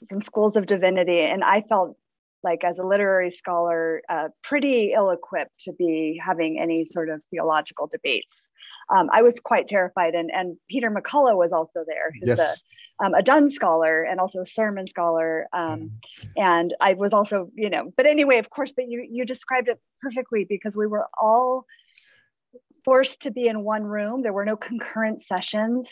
[0.08, 1.98] from schools of divinity, and I felt
[2.42, 7.86] like as a literary scholar, uh, pretty ill-equipped to be having any sort of theological
[7.86, 8.48] debates.
[8.88, 12.12] Um, I was quite terrified, and and Peter McCullough was also there.
[12.12, 12.60] Who's yes
[13.02, 15.48] um, a Donne scholar and also a sermon scholar.
[15.52, 15.92] Um,
[16.36, 19.80] and I was also, you know, but anyway, of course, but you, you described it
[20.00, 21.66] perfectly because we were all
[22.84, 24.22] forced to be in one room.
[24.22, 25.90] There were no concurrent sessions.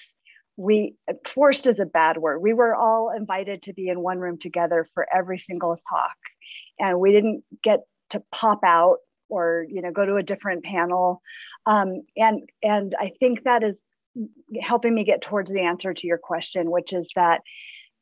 [0.56, 0.94] We
[1.26, 2.40] forced is a bad word.
[2.40, 6.16] We were all invited to be in one room together for every single talk.
[6.78, 7.80] And we didn't get
[8.10, 8.98] to pop out
[9.30, 11.22] or you know go to a different panel
[11.66, 13.80] um, and and i think that is
[14.60, 17.40] helping me get towards the answer to your question, which is that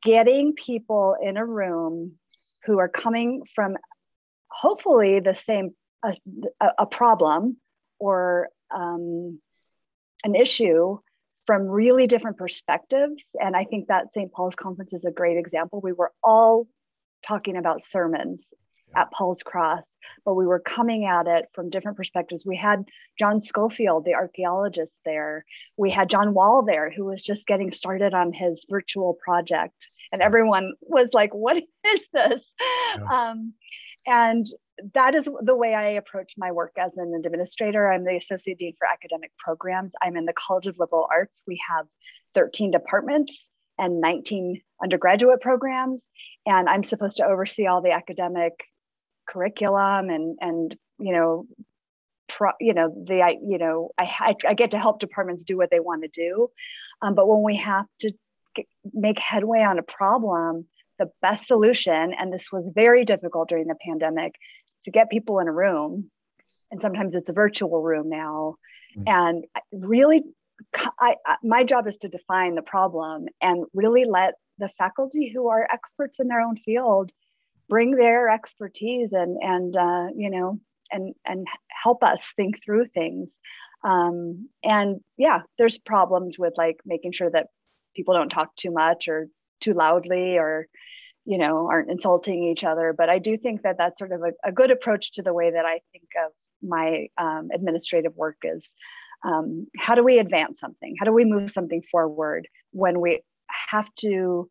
[0.02, 2.14] getting people in a room
[2.64, 3.76] who are coming from
[4.50, 6.14] hopefully the same a,
[6.78, 7.56] a problem
[7.98, 9.40] or um,
[10.24, 10.98] an issue
[11.46, 13.24] from really different perspectives.
[13.40, 14.32] And I think that St.
[14.32, 15.80] Paul's conference is a great example.
[15.80, 16.68] We were all
[17.26, 18.44] talking about sermons
[18.96, 19.84] at Paul's Cross,
[20.24, 22.46] but we were coming at it from different perspectives.
[22.46, 22.84] We had
[23.18, 25.44] John Schofield, the archaeologist, there.
[25.76, 29.90] We had John Wall there, who was just getting started on his virtual project.
[30.12, 32.44] And everyone was like, What is this?
[32.96, 33.30] Yeah.
[33.30, 33.54] Um,
[34.06, 34.46] and
[34.94, 37.90] that is the way I approach my work as an administrator.
[37.92, 39.92] I'm the Associate Dean for Academic Programs.
[40.02, 41.42] I'm in the College of Liberal Arts.
[41.46, 41.86] We have
[42.34, 43.38] 13 departments
[43.78, 46.00] and 19 undergraduate programs.
[46.46, 48.54] And I'm supposed to oversee all the academic
[49.28, 51.46] curriculum and and you know
[52.28, 55.70] pro, you know the I you know I, I get to help departments do what
[55.70, 56.50] they want to do
[57.02, 58.12] um, but when we have to
[58.54, 60.66] get, make headway on a problem
[60.98, 64.34] the best solution and this was very difficult during the pandemic
[64.84, 66.10] to get people in a room
[66.70, 68.56] and sometimes it's a virtual room now
[68.96, 69.04] mm-hmm.
[69.06, 70.22] and really
[70.98, 75.48] I, I, my job is to define the problem and really let the faculty who
[75.48, 77.12] are experts in their own field
[77.68, 80.58] bring their expertise and and uh, you know
[80.90, 81.46] and and
[81.82, 83.28] help us think through things.
[83.84, 87.46] Um, and yeah there's problems with like making sure that
[87.94, 89.28] people don't talk too much or
[89.60, 90.66] too loudly or
[91.24, 92.94] you know aren't insulting each other.
[92.96, 95.52] But i do think that that's sort of a, a good approach to the way
[95.52, 98.68] that i think of my um, administrative work is
[99.24, 100.94] um, how do we advance something?
[100.98, 104.48] How do we move something forward when we have to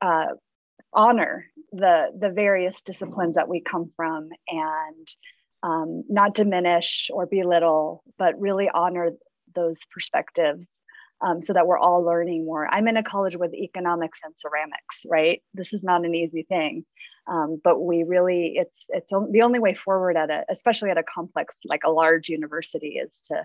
[0.00, 0.26] uh,
[0.92, 5.08] honor the the various disciplines that we come from and
[5.62, 9.10] um, not diminish or belittle but really honor
[9.54, 10.66] those perspectives
[11.20, 12.66] um, so that we're all learning more.
[12.66, 15.42] I'm in a college with economics and ceramics, right?
[15.54, 16.84] This is not an easy thing,
[17.26, 21.02] um, but we really it's it's the only way forward at it, especially at a
[21.02, 23.44] complex like a large university, is to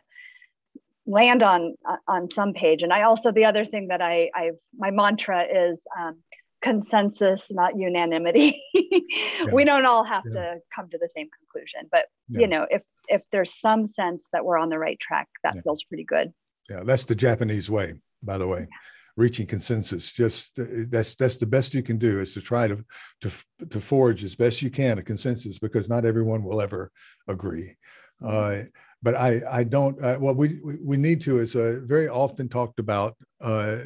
[1.06, 1.76] land on
[2.08, 2.84] on some page.
[2.84, 5.80] And I also the other thing that I I've my mantra is.
[6.00, 6.20] Um,
[6.64, 9.52] consensus not unanimity yeah.
[9.52, 10.42] we don't all have yeah.
[10.42, 12.40] to come to the same conclusion but yeah.
[12.40, 15.84] you know if if there's some sense that we're on the right track that feels
[15.84, 16.34] pretty good
[16.70, 18.68] yeah, that's the Japanese way, by the way.
[19.16, 22.84] Reaching consensus, just uh, that's that's the best you can do is to try to
[23.22, 23.32] to
[23.70, 26.92] to forge as best you can a consensus because not everyone will ever
[27.28, 27.78] agree.
[28.26, 28.62] Uh,
[29.04, 32.80] but I I don't uh, what we we need to is a very often talked
[32.80, 33.78] about uh,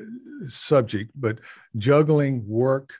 [0.48, 1.40] subject, but
[1.78, 2.94] juggling work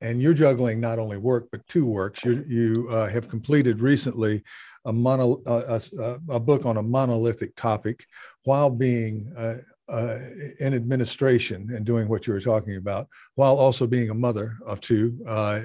[0.00, 2.24] and you're juggling not only work but two works.
[2.24, 4.42] You you uh, have completed recently
[4.84, 5.80] a mono a,
[6.28, 8.06] a, book on a monolithic topic
[8.44, 9.56] while being uh,
[9.88, 10.18] uh,
[10.60, 14.80] in administration and doing what you were talking about, while also being a mother of
[14.80, 15.60] two uh,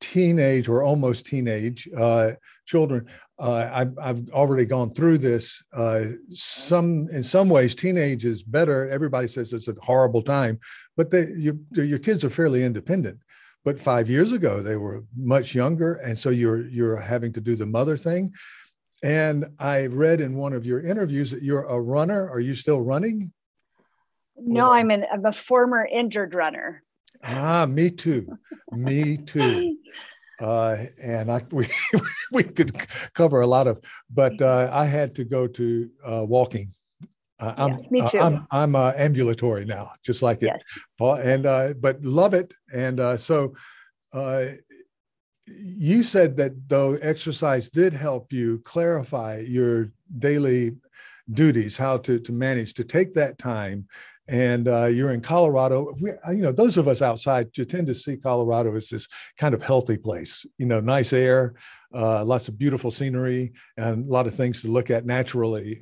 [0.00, 2.32] teenage or almost teenage uh,
[2.66, 3.06] children.
[3.38, 5.62] Uh, I've, I've, already gone through this.
[5.72, 8.88] Uh, some, in some ways, teenage is better.
[8.88, 10.58] Everybody says it's a horrible time,
[10.96, 13.18] but they, you, your kids are fairly independent.
[13.66, 17.56] But five years ago they were much younger and so you're you're having to do
[17.56, 18.32] the mother thing.
[19.02, 22.30] And i read in one of your interviews that you're a runner.
[22.30, 23.32] Are you still running?
[24.36, 26.84] No i'm an i'm a former injured runner.
[27.24, 28.38] Ah me too.
[28.70, 29.76] Me too
[30.40, 31.68] uh, and I we
[32.32, 32.76] we could
[33.14, 33.80] cover a lot of,
[34.10, 36.74] but uh, I had to go to uh, walking
[37.38, 38.18] uh, I'm, me too.
[38.18, 40.52] I'm, I'm uh, ambulatory now, just like it.
[41.00, 41.20] Yes.
[41.22, 42.54] And uh, but love it.
[42.72, 43.54] And uh, so
[44.12, 44.46] uh,
[45.46, 50.76] you said that though exercise did help you clarify your daily
[51.30, 53.86] duties, how to to manage to take that time.
[54.28, 55.94] And uh, you're in Colorado.
[56.00, 59.06] We, you know, those of us outside, you tend to see Colorado as this
[59.38, 60.44] kind of healthy place.
[60.58, 61.54] You know, nice air,
[61.92, 65.80] lots of beautiful scenery, and a lot of things to look at naturally.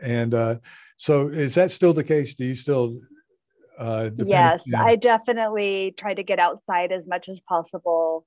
[0.00, 0.60] and
[1.02, 2.36] so is that still the case?
[2.36, 3.00] Do you still?
[3.76, 4.62] Uh, yes?
[4.76, 8.24] I definitely try to get outside as much as possible.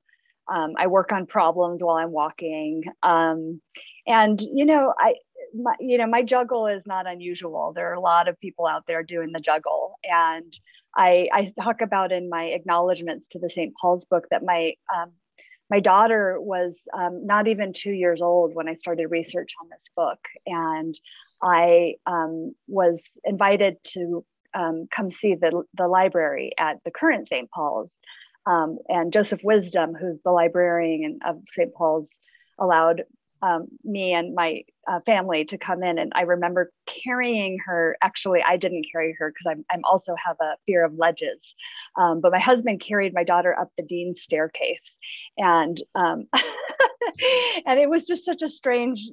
[0.53, 3.62] Um, I work on problems while I'm walking, um,
[4.06, 5.16] and you know, I,
[5.56, 7.74] my, you know, my juggle is not unusual.
[7.74, 10.53] There are a lot of people out there doing the juggle, and
[10.95, 13.74] I, I talk about in my acknowledgments to the St.
[13.80, 15.12] Paul's book that my um,
[15.70, 19.86] my daughter was um, not even two years old when I started research on this
[19.95, 20.99] book, and
[21.41, 27.49] I um, was invited to um, come see the, the library at the current St.
[27.49, 27.89] Paul's.
[28.47, 31.74] Um, and Joseph Wisdom, who's the librarian of St.
[31.74, 32.08] Paul's,
[32.60, 33.03] allowed
[33.46, 36.00] um, me and my uh, family to come in.
[36.00, 36.72] And I remember
[37.04, 37.98] carrying her.
[38.02, 41.39] Actually, I didn't carry her because I'm, I'm also have a fear of ledges.
[41.98, 44.80] Um, but my husband carried my daughter up the dean's staircase,
[45.38, 46.28] and um,
[47.66, 49.10] and it was just such a strange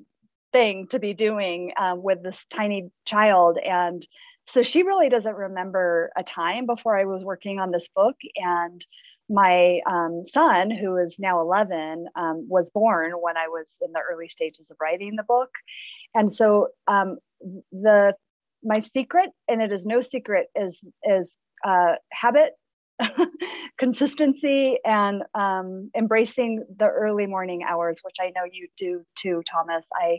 [0.52, 3.58] thing to be doing um, with this tiny child.
[3.58, 4.06] And
[4.46, 8.16] so she really doesn't remember a time before I was working on this book.
[8.36, 8.84] And
[9.32, 14.00] my um, son, who is now 11, um, was born when I was in the
[14.00, 15.50] early stages of writing the book.
[16.14, 17.18] And so um,
[17.72, 18.14] the
[18.64, 21.28] my secret, and it is no secret, is is
[21.66, 22.52] uh, habit
[23.78, 29.84] consistency and um, embracing the early morning hours, which I know you do too, Thomas.
[29.94, 30.18] I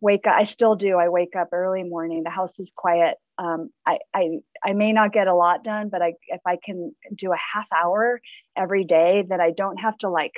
[0.00, 0.96] wake up, I still do.
[0.96, 2.22] I wake up early morning.
[2.24, 3.16] The house is quiet.
[3.38, 6.94] Um, I, I, I may not get a lot done, but I, if I can
[7.14, 8.20] do a half hour
[8.56, 10.32] every day that I don't have to like,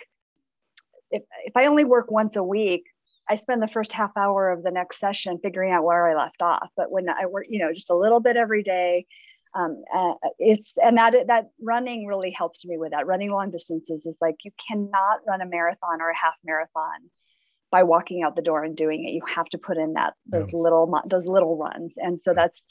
[1.10, 2.84] if, if I only work once a week,
[3.28, 6.42] I spend the first half hour of the next session figuring out where I left
[6.42, 6.70] off.
[6.76, 9.06] But when I work, you know, just a little bit every day,
[9.54, 13.06] um, uh, it's and that that running really helped me with that.
[13.06, 17.10] Running long distances is like you cannot run a marathon or a half marathon
[17.70, 19.12] by walking out the door and doing it.
[19.12, 20.58] You have to put in that those yeah.
[20.58, 22.62] little those little runs, and so that's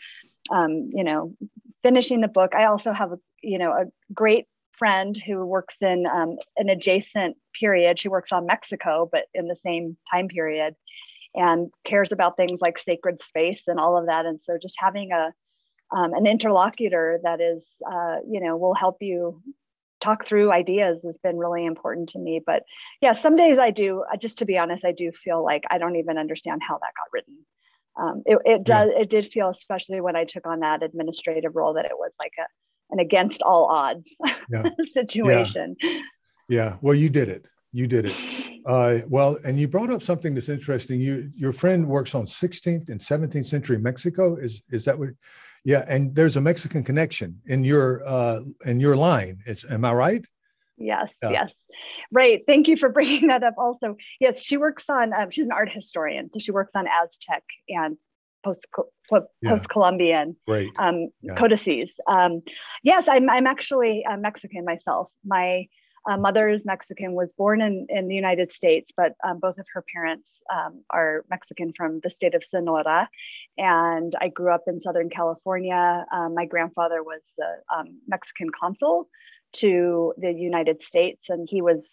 [0.52, 1.36] um, you know
[1.84, 6.06] finishing the book, I also have a you know a great friend who works in
[6.06, 8.00] um, an adjacent period.
[8.00, 10.76] She works on Mexico, but in the same time period,
[11.34, 14.26] and cares about things like sacred space and all of that.
[14.26, 15.32] And so, just having a
[15.96, 19.42] um, an interlocutor that is, uh, you know, will help you
[20.00, 22.42] talk through ideas has been really important to me.
[22.46, 22.64] But
[23.02, 24.04] yeah, some days I do.
[24.20, 27.12] Just to be honest, I do feel like I don't even understand how that got
[27.12, 27.38] written.
[28.00, 28.90] Um, it, it does.
[28.94, 29.02] Yeah.
[29.02, 32.34] It did feel, especially when I took on that administrative role, that it was like
[32.40, 32.46] a
[32.90, 34.16] an against all odds
[34.50, 34.70] yeah.
[34.94, 35.76] situation.
[35.82, 36.00] Yeah.
[36.48, 36.76] yeah.
[36.82, 37.46] Well, you did it.
[37.74, 38.16] You did it.
[38.66, 41.00] Uh, well, and you brought up something that's interesting.
[41.00, 44.36] You, your friend works on 16th and 17th century Mexico.
[44.36, 45.10] Is is that what?
[45.64, 49.40] Yeah, and there's a Mexican connection in your uh, in your line.
[49.46, 50.26] It's am I right?
[50.78, 51.32] Yes, yeah.
[51.32, 51.54] yes,
[52.12, 52.42] right.
[52.48, 53.56] Thank you for bringing that up.
[53.58, 55.14] Also, yes, she works on.
[55.14, 57.98] Um, she's an art historian, so she works on Aztec and
[58.44, 58.68] post
[59.10, 60.70] post Columbian right.
[60.78, 61.36] um, yeah.
[61.36, 61.92] codices.
[62.08, 62.42] Um,
[62.84, 65.10] yes, I'm I'm actually uh, Mexican myself.
[65.26, 65.68] My
[66.08, 69.66] uh, mother is Mexican, was born in, in the United States, but um, both of
[69.74, 73.10] her parents um, are Mexican from the state of Sonora.
[73.58, 76.06] And I grew up in Southern California.
[76.12, 79.10] Um, my grandfather was the um, Mexican consul
[79.54, 81.84] to the United States, and he was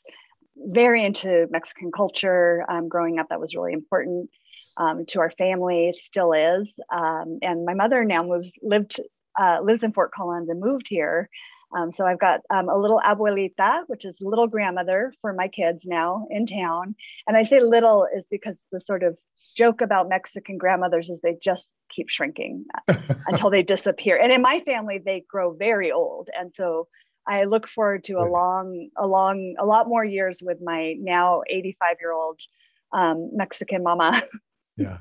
[0.57, 2.65] very into Mexican culture.
[2.69, 4.31] Um, growing up, that was really important
[4.77, 6.73] um, to our family, still is.
[6.91, 9.01] and my mother now moves, lived,
[9.41, 11.29] uh, lives in Fort Collins and moved here.
[11.73, 15.87] Um, so I've got um, a little abuelita, which is little grandmother for my kids
[15.87, 16.95] now in town.
[17.27, 19.17] And I say little is because the sort of
[19.57, 22.65] joke about Mexican grandmothers is they just keep shrinking
[23.27, 24.17] until they disappear.
[24.17, 26.29] And in my family, they grow very old.
[26.37, 26.89] And so
[27.27, 31.43] I look forward to a long, a long, a lot more years with my now
[31.49, 32.41] 85 year old
[32.93, 34.23] um, Mexican mama.
[34.77, 34.99] yeah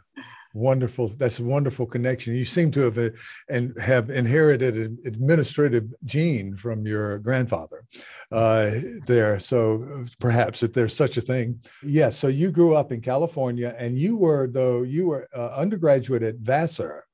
[0.54, 2.36] wonderful that's a wonderful connection.
[2.36, 3.10] You seem to have uh,
[3.50, 7.86] and have inherited an administrative gene from your grandfather
[8.32, 8.72] uh,
[9.08, 9.40] there.
[9.40, 11.60] So perhaps if there's such a thing.
[11.82, 15.50] Yes yeah, so you grew up in california and you were though you were uh,
[15.56, 17.06] undergraduate at vassar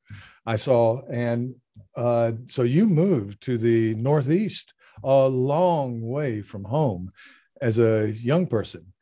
[0.46, 1.02] i saw.
[1.10, 1.56] And
[1.96, 4.74] uh, so you moved to the northeast
[5.04, 7.12] a long way from home
[7.62, 8.94] as a young person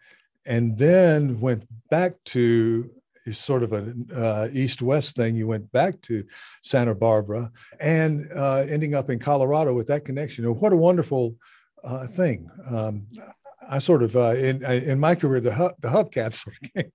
[0.46, 2.90] and then went back to
[3.34, 5.36] sort of an uh, east-west thing.
[5.36, 6.24] You went back to
[6.64, 10.46] Santa Barbara and uh, ending up in Colorado with that connection.
[10.46, 11.36] what a wonderful
[11.84, 12.50] uh, thing.
[12.70, 13.08] Um,
[13.70, 16.92] I sort of uh, in in my career the hub, the hubcap sort of came.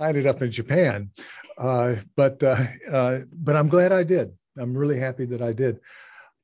[0.00, 1.10] I ended up in Japan,
[1.56, 4.32] uh, but uh, but I'm glad I did.
[4.58, 5.78] I'm really happy that I did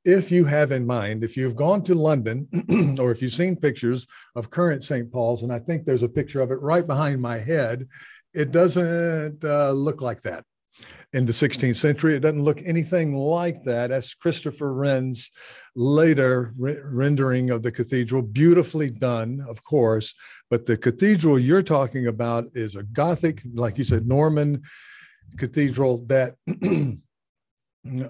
[0.05, 2.47] if you have in mind, if you've gone to London
[2.99, 5.09] or if you've seen pictures of current St.
[5.11, 7.87] Paul's, and I think there's a picture of it right behind my head,
[8.33, 10.43] it doesn't uh, look like that
[11.13, 12.15] in the 16th century.
[12.15, 13.91] It doesn't look anything like that.
[13.91, 15.29] As Christopher Wren's
[15.75, 20.13] later re- rendering of the cathedral, beautifully done, of course.
[20.49, 24.63] But the cathedral you're talking about is a Gothic, like you said, Norman
[25.37, 26.05] cathedral.
[26.07, 26.35] That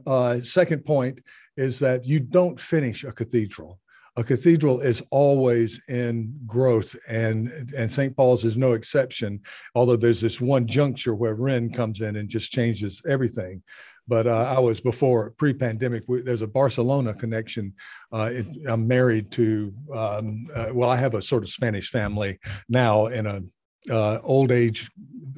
[0.08, 1.20] uh, second point
[1.58, 3.80] is that you don't finish a cathedral
[4.16, 9.39] a cathedral is always in growth and and st paul's is no exception
[9.76, 13.64] although there's this one juncture where wren comes in and just changes everything.
[14.05, 17.74] But uh, i was before pre-pandemic we, there's a barcelona connection
[18.11, 22.39] uh, it, i'm married to um, uh, well i have a sort of spanish family
[22.68, 23.41] now in a
[23.89, 24.91] uh, old age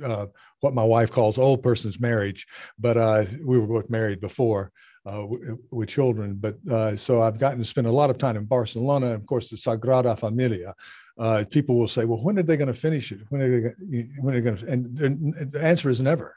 [0.04, 0.26] uh,
[0.62, 2.48] what my wife calls old person's marriage
[2.80, 4.72] but uh, we were both married before
[5.12, 6.36] w- with children.
[6.36, 9.26] But uh, so I've gotten to spend a lot of time in Barcelona, and of
[9.26, 10.74] course, the Sagrada Familia.
[11.18, 13.20] Uh, people will say, "Well, when are they going to finish it?
[13.30, 14.10] When are they?
[14.20, 16.36] When are going to?" And the answer is never.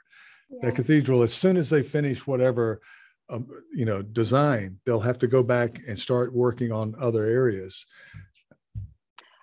[0.50, 0.70] Yeah.
[0.70, 2.80] The cathedral, as soon as they finish whatever,
[3.28, 7.86] um, you know, design, they'll have to go back and start working on other areas.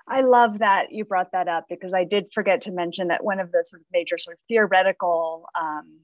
[0.08, 3.40] I love that you brought that up because I did forget to mention that one
[3.40, 6.00] of the sort of major sort of theoretical um,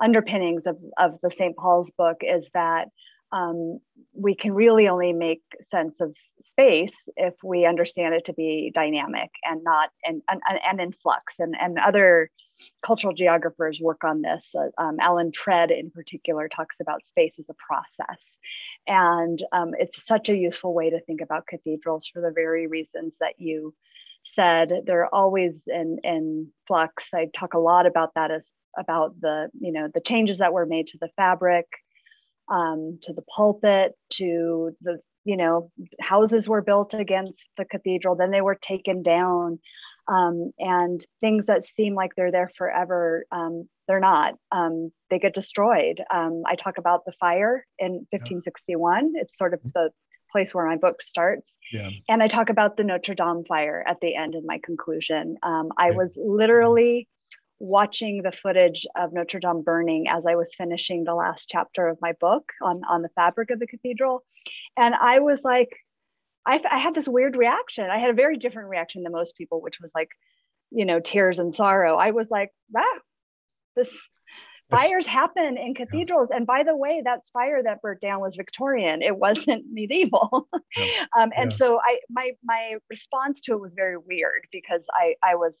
[0.00, 1.56] underpinnings of, of the St.
[1.56, 2.88] Paul's book is that
[3.32, 3.78] um,
[4.14, 6.14] we can really only make sense of
[6.50, 11.36] space if we understand it to be dynamic and not and and, and in flux.
[11.38, 12.30] And, and other
[12.84, 14.44] cultural geographers work on this.
[14.54, 18.20] Uh, um, Allan Pred in particular talks about space as a process.
[18.86, 23.14] And um, it's such a useful way to think about cathedrals for the very reasons
[23.20, 23.74] that you
[24.34, 24.72] said.
[24.84, 27.08] They're always in in flux.
[27.14, 28.44] I talk a lot about that as
[28.78, 31.66] about the you know the changes that were made to the fabric
[32.50, 35.70] um, to the pulpit to the you know
[36.00, 39.58] houses were built against the cathedral then they were taken down
[40.08, 44.34] um, and things that seem like they're there forever um, they're not.
[44.50, 46.00] Um, they get destroyed.
[46.12, 49.12] Um, I talk about the fire in 1561.
[49.16, 49.90] It's sort of the
[50.30, 51.46] place where my book starts.
[51.70, 51.90] Yeah.
[52.08, 55.36] And I talk about the Notre Dame fire at the end in my conclusion.
[55.42, 57.08] Um, I was literally
[57.62, 61.96] watching the footage of Notre Dame burning as I was finishing the last chapter of
[62.00, 64.24] my book on, on the fabric of the cathedral.
[64.76, 65.70] And I was like,
[66.44, 67.88] I, I had this weird reaction.
[67.88, 70.08] I had a very different reaction than most people, which was like,
[70.72, 71.94] you know, tears and sorrow.
[71.94, 72.98] I was like, ah,
[73.76, 73.88] this
[74.68, 76.30] fires happen in cathedrals.
[76.34, 79.02] And by the way, that fire that burnt down was Victorian.
[79.02, 80.48] It wasn't medieval.
[81.16, 81.56] Um, and yeah.
[81.56, 85.52] so I my my response to it was very weird because I I was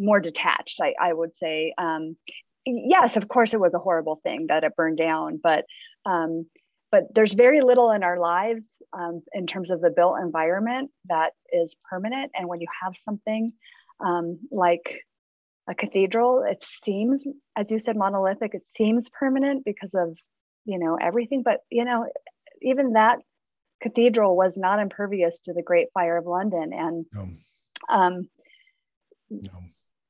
[0.00, 0.80] more detached.
[0.80, 1.74] I I would say.
[1.78, 2.16] Um,
[2.66, 5.64] yes, of course, it was a horrible thing that it burned down, but
[6.04, 6.46] um,
[6.90, 11.32] but there's very little in our lives um, in terms of the built environment that
[11.52, 12.32] is permanent.
[12.34, 13.52] And when you have something
[14.00, 15.04] um, like
[15.68, 17.24] a cathedral, it seems,
[17.56, 20.16] as you said, monolithic, it seems permanent because of,
[20.64, 21.42] you know, everything.
[21.44, 22.08] But, you know,
[22.60, 23.18] even that
[23.80, 26.72] cathedral was not impervious to the Great Fire of London.
[26.72, 27.28] And no.
[27.88, 28.28] Um,
[29.30, 29.60] no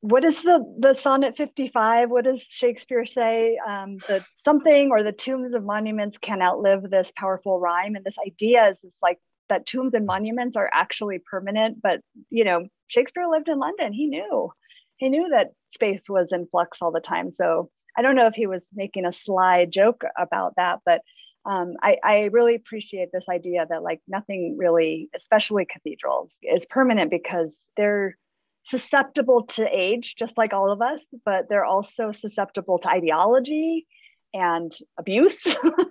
[0.01, 3.59] what is the the sonnet 55 what does shakespeare say?
[3.66, 3.98] Um,
[4.44, 7.96] something or the tombs of monuments can outlive this powerful rhyme.
[7.96, 9.18] And this idea is this like
[9.51, 13.92] that tombs and monuments are actually permanent but you know shakespeare lived in london.
[13.92, 14.51] He knew
[14.96, 17.32] he knew that space was in flux all the time.
[17.32, 21.03] So i don't know if he was making a sly joke about that but
[21.46, 27.11] um, I, I really appreciate this idea that like nothing really especially cathedrals is permanent
[27.11, 28.18] because they're
[28.66, 33.86] susceptible to age, just like all of us, but they're also susceptible to ideology
[34.32, 35.36] and abuse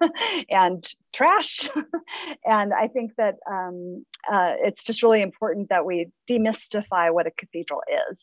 [0.50, 1.70] and trash.
[2.46, 7.32] and I think that um, uh, it's just really important that we demystify what a
[7.32, 8.20] cathedral is.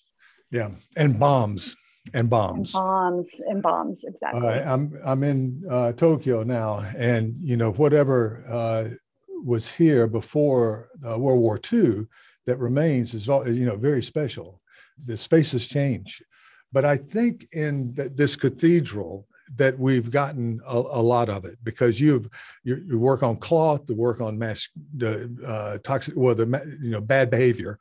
[0.50, 1.76] Yeah, and bombs.
[2.14, 2.72] And bombs.
[2.72, 4.48] And bombs and bombs, exactly.
[4.48, 8.94] Uh, I'm I'm in uh, Tokyo now, and you know whatever uh,
[9.44, 12.06] was here before uh, World War II
[12.46, 14.60] that remains is you know very special.
[15.04, 16.22] The spaces change,
[16.72, 22.00] but I think in this cathedral that we've gotten a, a, lot of it because
[22.00, 22.28] you've
[22.64, 26.46] you, you, work on cloth, the work on mass the uh, toxic, well the
[26.82, 27.78] you know bad behavior,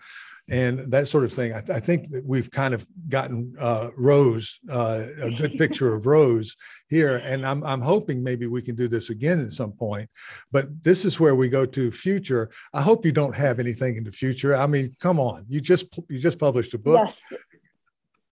[0.48, 1.54] and that sort of thing.
[1.54, 5.94] I, th- I think that we've kind of gotten uh, Roze, uh, a good picture
[5.94, 6.56] of Roze
[6.88, 10.10] here, and I'm I'm hoping maybe we can do this again at some point.
[10.52, 12.52] But this is where we go to future.
[12.74, 14.56] I hope you don't have anything in the future.
[14.56, 17.16] I mean, come on, you just you just published a book.
[17.32, 17.42] Yes.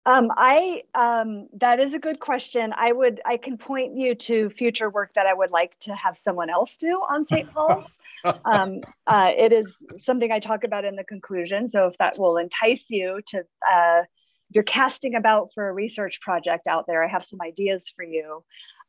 [0.06, 2.72] Um, I um, that is a good question.
[2.74, 6.16] I would I can point you to future work that I would like to have
[6.16, 7.52] someone else do on St.
[7.52, 7.98] Paul's.
[8.44, 11.70] um, uh, it is something I talk about in the conclusion.
[11.70, 16.20] So if that will entice you to, uh, if you're casting about for a research
[16.22, 18.42] project out there, I have some ideas for you.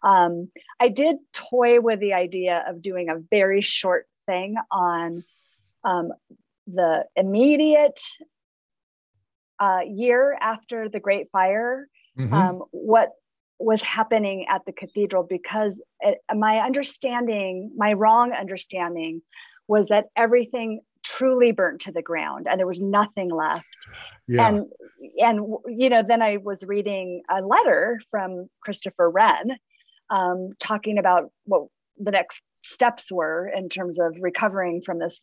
[0.04, 0.50] Um,
[0.80, 5.24] I did toy with the idea of doing a very short thing on
[5.84, 6.14] um,
[6.68, 8.02] the immediate
[9.62, 11.88] uh, year after the Great Fire,
[12.18, 12.34] mm-hmm.
[12.34, 13.12] um, what
[13.60, 19.22] was happening at the cathedral because it, my understanding, my wrong understanding,
[19.68, 23.66] was that everything truly burnt to the ground and there was nothing left.
[24.28, 24.48] Yeah.
[24.48, 24.66] And
[25.20, 29.58] and you know, then I was reading a letter from Christopher Wren
[30.10, 35.20] um, talking about what the next steps were in terms of recovering from this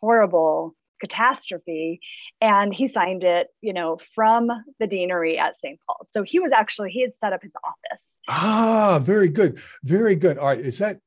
[0.00, 2.00] horrible catastrophe
[2.40, 4.48] and he signed it you know from
[4.78, 8.00] the deanery at st paul so he was actually he had set up his office
[8.28, 11.00] ah very good very good all right is that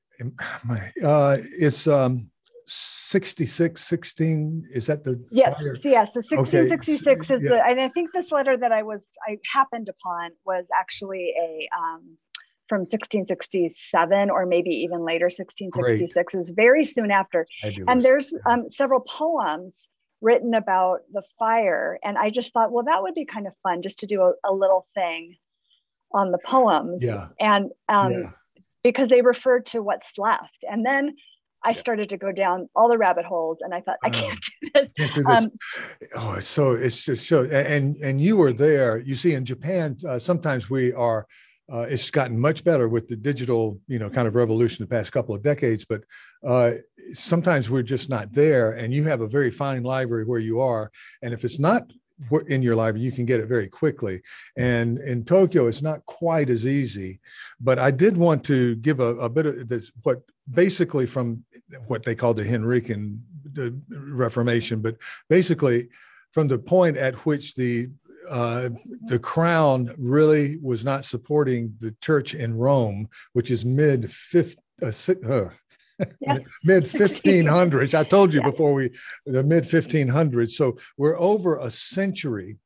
[0.65, 2.29] my uh it's um
[2.67, 5.77] 66 16 is that the yes fire?
[5.83, 7.35] yes the 1666 okay.
[7.35, 7.49] is yeah.
[7.49, 11.69] the and i think this letter that i was i happened upon was actually a
[11.77, 12.17] um
[12.67, 16.37] from 1667 or maybe even later 1666 Great.
[16.37, 19.87] was very soon after and there's um, several poems
[20.21, 23.81] written about the fire and i just thought well that would be kind of fun
[23.81, 25.35] just to do a, a little thing
[26.13, 27.27] on the poems yeah.
[27.39, 28.29] and um, yeah.
[28.83, 31.15] because they refer to what's left and then
[31.65, 34.69] I started to go down all the rabbit holes, and I thought, I can't do
[34.75, 34.91] this.
[34.95, 35.45] Can't do this.
[35.45, 35.51] Um,
[36.15, 38.99] oh, so it's just so, and and you were there.
[38.99, 41.25] You see, in Japan, uh, sometimes we are
[41.71, 45.11] uh, it's gotten much better with the digital, you know, kind of revolution the past
[45.11, 45.85] couple of decades.
[45.85, 46.03] But
[46.45, 46.71] uh,
[47.13, 50.91] sometimes we're just not there, and you have a very fine library where you are.
[51.21, 51.91] And if it's not
[52.47, 54.21] in your library, you can get it very quickly.
[54.55, 57.19] And in Tokyo, it's not quite as easy.
[57.59, 61.43] But I did want to give a, a bit of this, what basically from
[61.87, 63.19] what they call the Henrician
[63.51, 64.97] the Reformation, but
[65.29, 65.89] basically
[66.31, 67.89] from the point at which the
[68.29, 68.69] uh,
[69.05, 74.55] the crown really was not supporting the church in Rome, which is mid fifth.
[74.81, 74.91] Uh,
[75.27, 75.49] uh,
[76.19, 76.39] yeah.
[76.63, 77.93] mid 1500s.
[77.93, 78.49] I told you yeah.
[78.49, 78.91] before we
[79.25, 80.51] the mid 1500s.
[80.51, 82.57] So we're over a century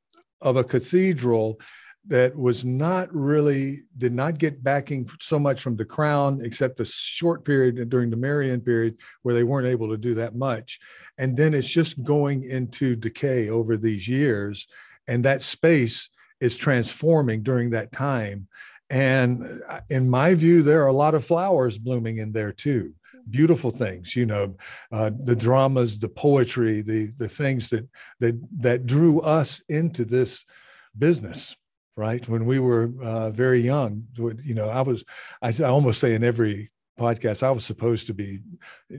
[0.42, 1.60] of a cathedral
[2.08, 6.86] that was not really did not get backing so much from the crown except the
[6.86, 10.80] short period during the marian period where they weren't able to do that much
[11.18, 14.68] and then it's just going into decay over these years
[15.10, 16.10] and that space
[16.40, 18.48] is transforming during that time.
[18.90, 22.94] And uh, in my view there are a lot of flowers blooming in there too.
[23.30, 24.56] Beautiful things you know
[24.92, 27.88] uh, the dramas the poetry the the things that
[28.20, 30.46] that that drew us into this
[30.98, 31.56] business
[32.00, 32.26] right?
[32.30, 35.04] When we were uh, very young you know i was
[35.42, 38.40] I, I almost say in every podcast i was supposed to be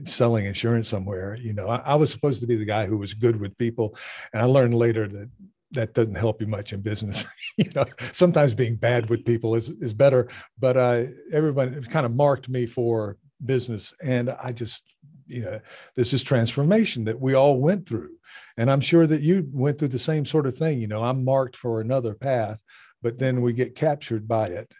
[0.05, 1.67] selling insurance somewhere you know?
[1.67, 3.97] I, I was supposed to be the guy who was good with people.
[4.31, 5.29] And i learned later that
[5.71, 7.23] that doesn't help you much in business.
[7.57, 10.27] you know, sometimes being bad with people is is better.
[10.59, 13.93] But uh, everybody kind of marked me for business.
[14.01, 14.83] And I just,
[15.27, 15.59] you know,
[15.95, 18.11] this is transformation that we all went through.
[18.57, 20.79] And I'm sure that you went through the same sort of thing.
[20.79, 22.61] You know, I'm marked for another path,
[23.01, 24.73] but then we get captured by it.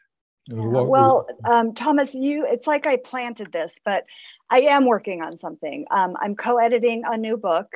[0.50, 4.04] We walk, well, um, Thomas, you, it's like I planted this, but
[4.50, 5.86] I am working on something.
[5.92, 7.68] Um, I'm co editing a new book.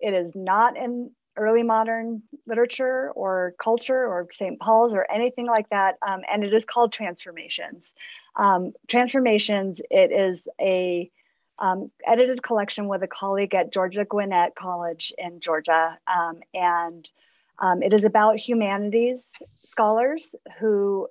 [0.00, 4.58] It is not in early modern literature or culture or St.
[4.60, 5.96] Paul's or anything like that.
[6.06, 7.84] Um, and it is called Transformations.
[8.36, 11.10] Um, Transformations, it is a
[11.58, 15.98] um, edited collection with a colleague at Georgia Gwinnett College in Georgia.
[16.06, 17.10] Um, and
[17.58, 19.22] um, it is about humanities
[19.70, 21.08] scholars who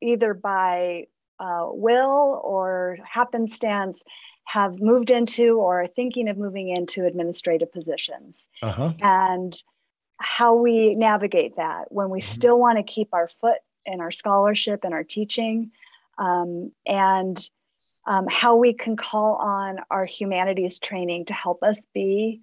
[0.00, 1.06] either by
[1.38, 4.00] uh, will or happenstance
[4.52, 8.36] have moved into or are thinking of moving into administrative positions.
[8.62, 8.92] Uh-huh.
[9.00, 9.54] And
[10.16, 12.32] how we navigate that when we mm-hmm.
[12.32, 15.70] still want to keep our foot in our scholarship and our teaching,
[16.18, 17.48] um, and
[18.06, 22.40] um, how we can call on our humanities training to help us be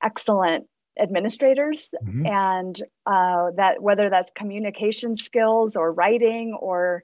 [0.00, 0.66] excellent
[0.98, 2.26] administrators mm-hmm.
[2.26, 7.02] and uh, that whether that's communication skills or writing or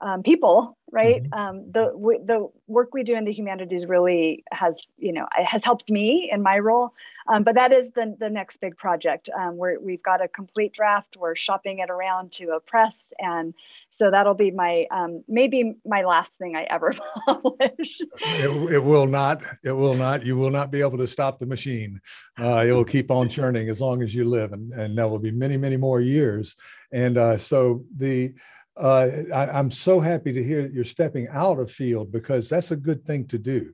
[0.00, 1.22] um, people, right?
[1.22, 1.38] Mm-hmm.
[1.38, 5.64] Um, the w- the work we do in the humanities really has, you know, has
[5.64, 6.92] helped me in my role.
[7.28, 9.28] Um, but that is the the next big project.
[9.36, 11.16] Um, where we've got a complete draft.
[11.16, 13.54] We're shopping it around to a press, and
[13.98, 16.94] so that'll be my um, maybe my last thing I ever
[17.26, 18.00] publish.
[18.20, 19.42] it, it, will not.
[19.64, 20.24] It will not.
[20.24, 22.00] You will not be able to stop the machine.
[22.38, 25.18] Uh, it will keep on churning as long as you live, and and there will
[25.18, 26.56] be many many more years.
[26.92, 28.34] And uh, so the
[28.76, 32.76] uh, I, am so happy to hear you're stepping out of field because that's a
[32.76, 33.72] good thing to do,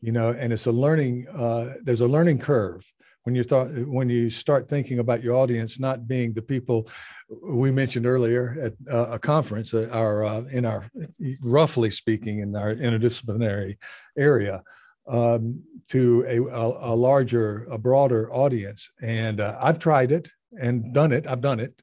[0.00, 0.30] you know.
[0.30, 1.26] And it's a learning.
[1.28, 2.84] Uh, there's a learning curve
[3.24, 6.88] when you thought when you start thinking about your audience not being the people
[7.42, 10.88] we mentioned earlier at uh, a conference, uh, our uh, in our
[11.40, 13.76] roughly speaking in our interdisciplinary
[14.16, 14.62] area.
[15.06, 21.12] Um, to a, a, a, larger, a broader audience, and I've tried it and done
[21.12, 21.26] it.
[21.26, 21.82] I've done it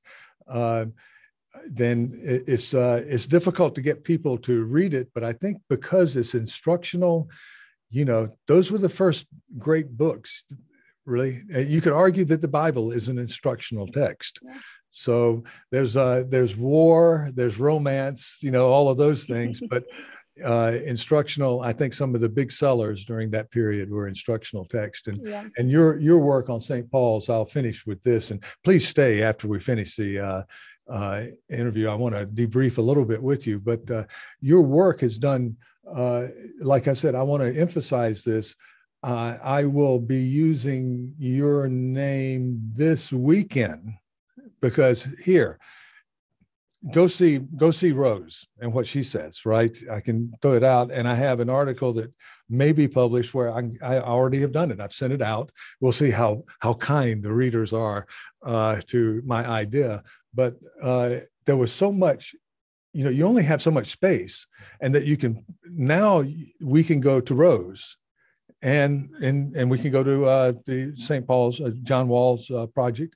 [1.67, 5.09] then it's uh, it's difficult to get people to read it.
[5.13, 7.29] But I think because it's instructional,
[7.89, 10.45] you know, those were the first great books.
[11.05, 14.39] Really, you could argue that the Bible is an instructional text.
[14.43, 14.57] Yeah.
[14.89, 19.85] So there's uh, there's war, there's romance, you know, all of those things, but.
[20.43, 25.09] Uh, instructional i think some of the big sellers during that period were instructional text
[25.09, 25.43] and yeah.
[25.57, 29.47] and your your work on st paul's i'll finish with this and please stay after
[29.47, 30.41] we finish the uh,
[30.89, 33.59] uh, interview, I want to debrief a little bit with you.
[33.59, 34.05] But uh,
[34.41, 35.57] your work has done,
[35.89, 36.27] uh,
[36.59, 38.55] like I said, I want to emphasize this.
[39.03, 43.93] Uh, I will be using your name this weekend
[44.61, 45.59] because here,
[46.91, 49.45] go see go see Roze and what she says.
[49.45, 52.13] Right, I can throw it out, and I have an article that
[52.49, 54.79] may be published where I, I already have done it.
[54.79, 55.51] I've sent it out.
[55.79, 58.05] We'll see how how kind the readers are
[58.45, 60.03] uh, to my idea
[60.33, 62.35] but uh, there was so much
[62.93, 64.47] you know you only have so much space
[64.81, 66.23] and that you can now
[66.61, 67.97] we can go to Roze
[68.61, 72.67] and and and we can go to uh, the st paul's uh, john wall's uh,
[72.67, 73.15] project.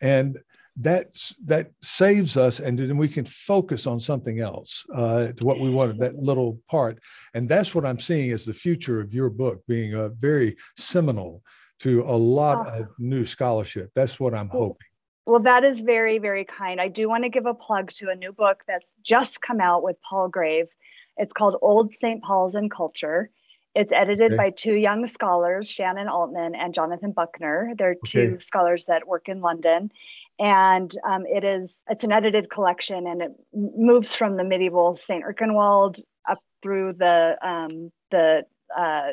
[0.00, 0.38] And
[0.78, 1.06] that
[1.44, 5.70] that saves us and then we can focus on something else uh, to what we
[5.70, 6.98] wanted that little part.
[7.34, 11.42] And that's what i'm seeing as the future of your book being a very seminal
[11.80, 13.90] to a lot of new scholarship.
[13.94, 14.86] That's what i'm hoping
[15.26, 16.80] well, that is very, very kind.
[16.80, 19.82] I do want to give a plug to a new book that's just come out
[19.82, 20.68] with Palgrave.
[21.16, 22.22] It's called Old St.
[22.22, 23.30] Paul's and Culture.
[23.74, 24.36] It's edited okay.
[24.36, 27.72] by two young scholars, Shanyn Altman and Jonathan Buckner.
[27.76, 28.38] They're two okay.
[28.38, 29.90] scholars that work in London.
[30.38, 35.24] and um, it is it's an edited collection and it moves from the medieval St.
[35.24, 38.44] Erkenwald up through the um, the
[38.76, 39.08] uh,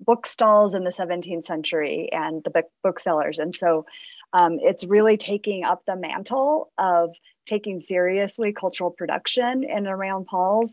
[0.00, 3.84] book stalls in the 17th century and the book booksellers and so
[4.32, 7.14] um, it's really taking up the mantle of
[7.46, 10.70] taking seriously cultural production in around Paul's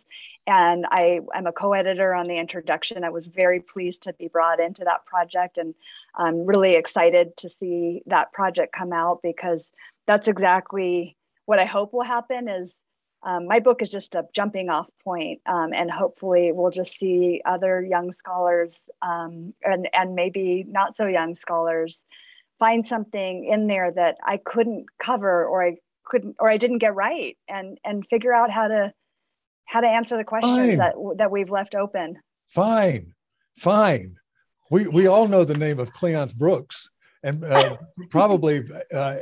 [0.47, 3.03] and I am a co-editor on the introduction.
[3.03, 5.73] I was very pleased to be brought into that project, and
[6.15, 9.61] I'm really excited to see that project come out because
[10.05, 12.47] that's exactly what I hope will happen.
[12.47, 12.75] Is
[13.23, 17.41] um, my book is just a jumping off point, um, and hopefully we'll just see
[17.43, 18.71] other young scholars
[19.01, 22.01] um, and and maybe not so young scholars
[22.59, 26.95] find something in there that I couldn't cover or I couldn't or I didn't get
[26.95, 28.93] right, and and figure out how to
[29.65, 30.77] how to answer the questions fine.
[30.77, 32.17] that that we've left open.
[32.49, 33.13] Fine,
[33.57, 34.15] fine.
[34.71, 36.89] We we all know the name of Cleanth Brooks,
[37.25, 37.77] and uh,
[38.11, 39.15] probably uh,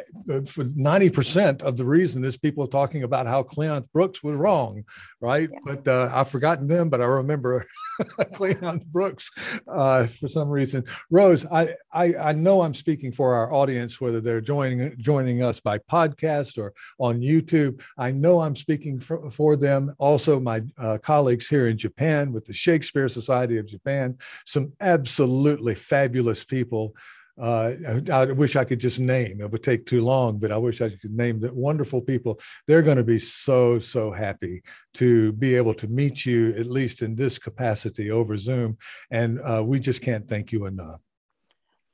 [0.46, 4.84] for ninety percent of the reason is people talking about how Cleanth Brooks was wrong,
[5.22, 5.50] right?
[5.52, 5.60] Yeah.
[5.66, 7.66] But uh, I've forgotten them, but I remember
[8.34, 9.32] Cleanth Brooks
[9.68, 10.84] uh, for some reason.
[11.10, 15.62] Roze, I, I, I know I'm speaking for our audience, whether they're joining joining us
[15.62, 17.82] by podcast or on YouTube.
[17.98, 19.96] I know I'm speaking for, for them.
[19.98, 25.76] Also, my uh, colleagues here in Japan with the Shakespeare Society of Japan, some absolutely
[25.76, 26.96] fabulous people
[27.42, 27.72] uh,
[28.12, 29.42] I, wish I could just name.
[29.42, 32.40] It would take too long, but I wish I could name the wonderful people.
[32.68, 34.62] They're going to be so so happy
[34.96, 38.78] to be able to meet you at least in this capacity over Zoom,
[39.10, 41.00] and uh, we just can't thank you enough.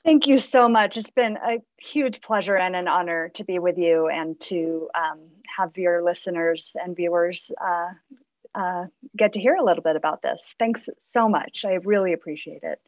[0.03, 0.97] Thank you so much.
[0.97, 5.19] It's been a huge pleasure and an honor to be with you and to um,
[5.57, 7.89] have your listeners and viewers uh,
[8.55, 8.85] uh
[9.15, 10.39] get to hear a little bit about this.
[10.57, 10.81] Thanks
[11.13, 11.63] so much.
[11.65, 12.79] I really appreciate it.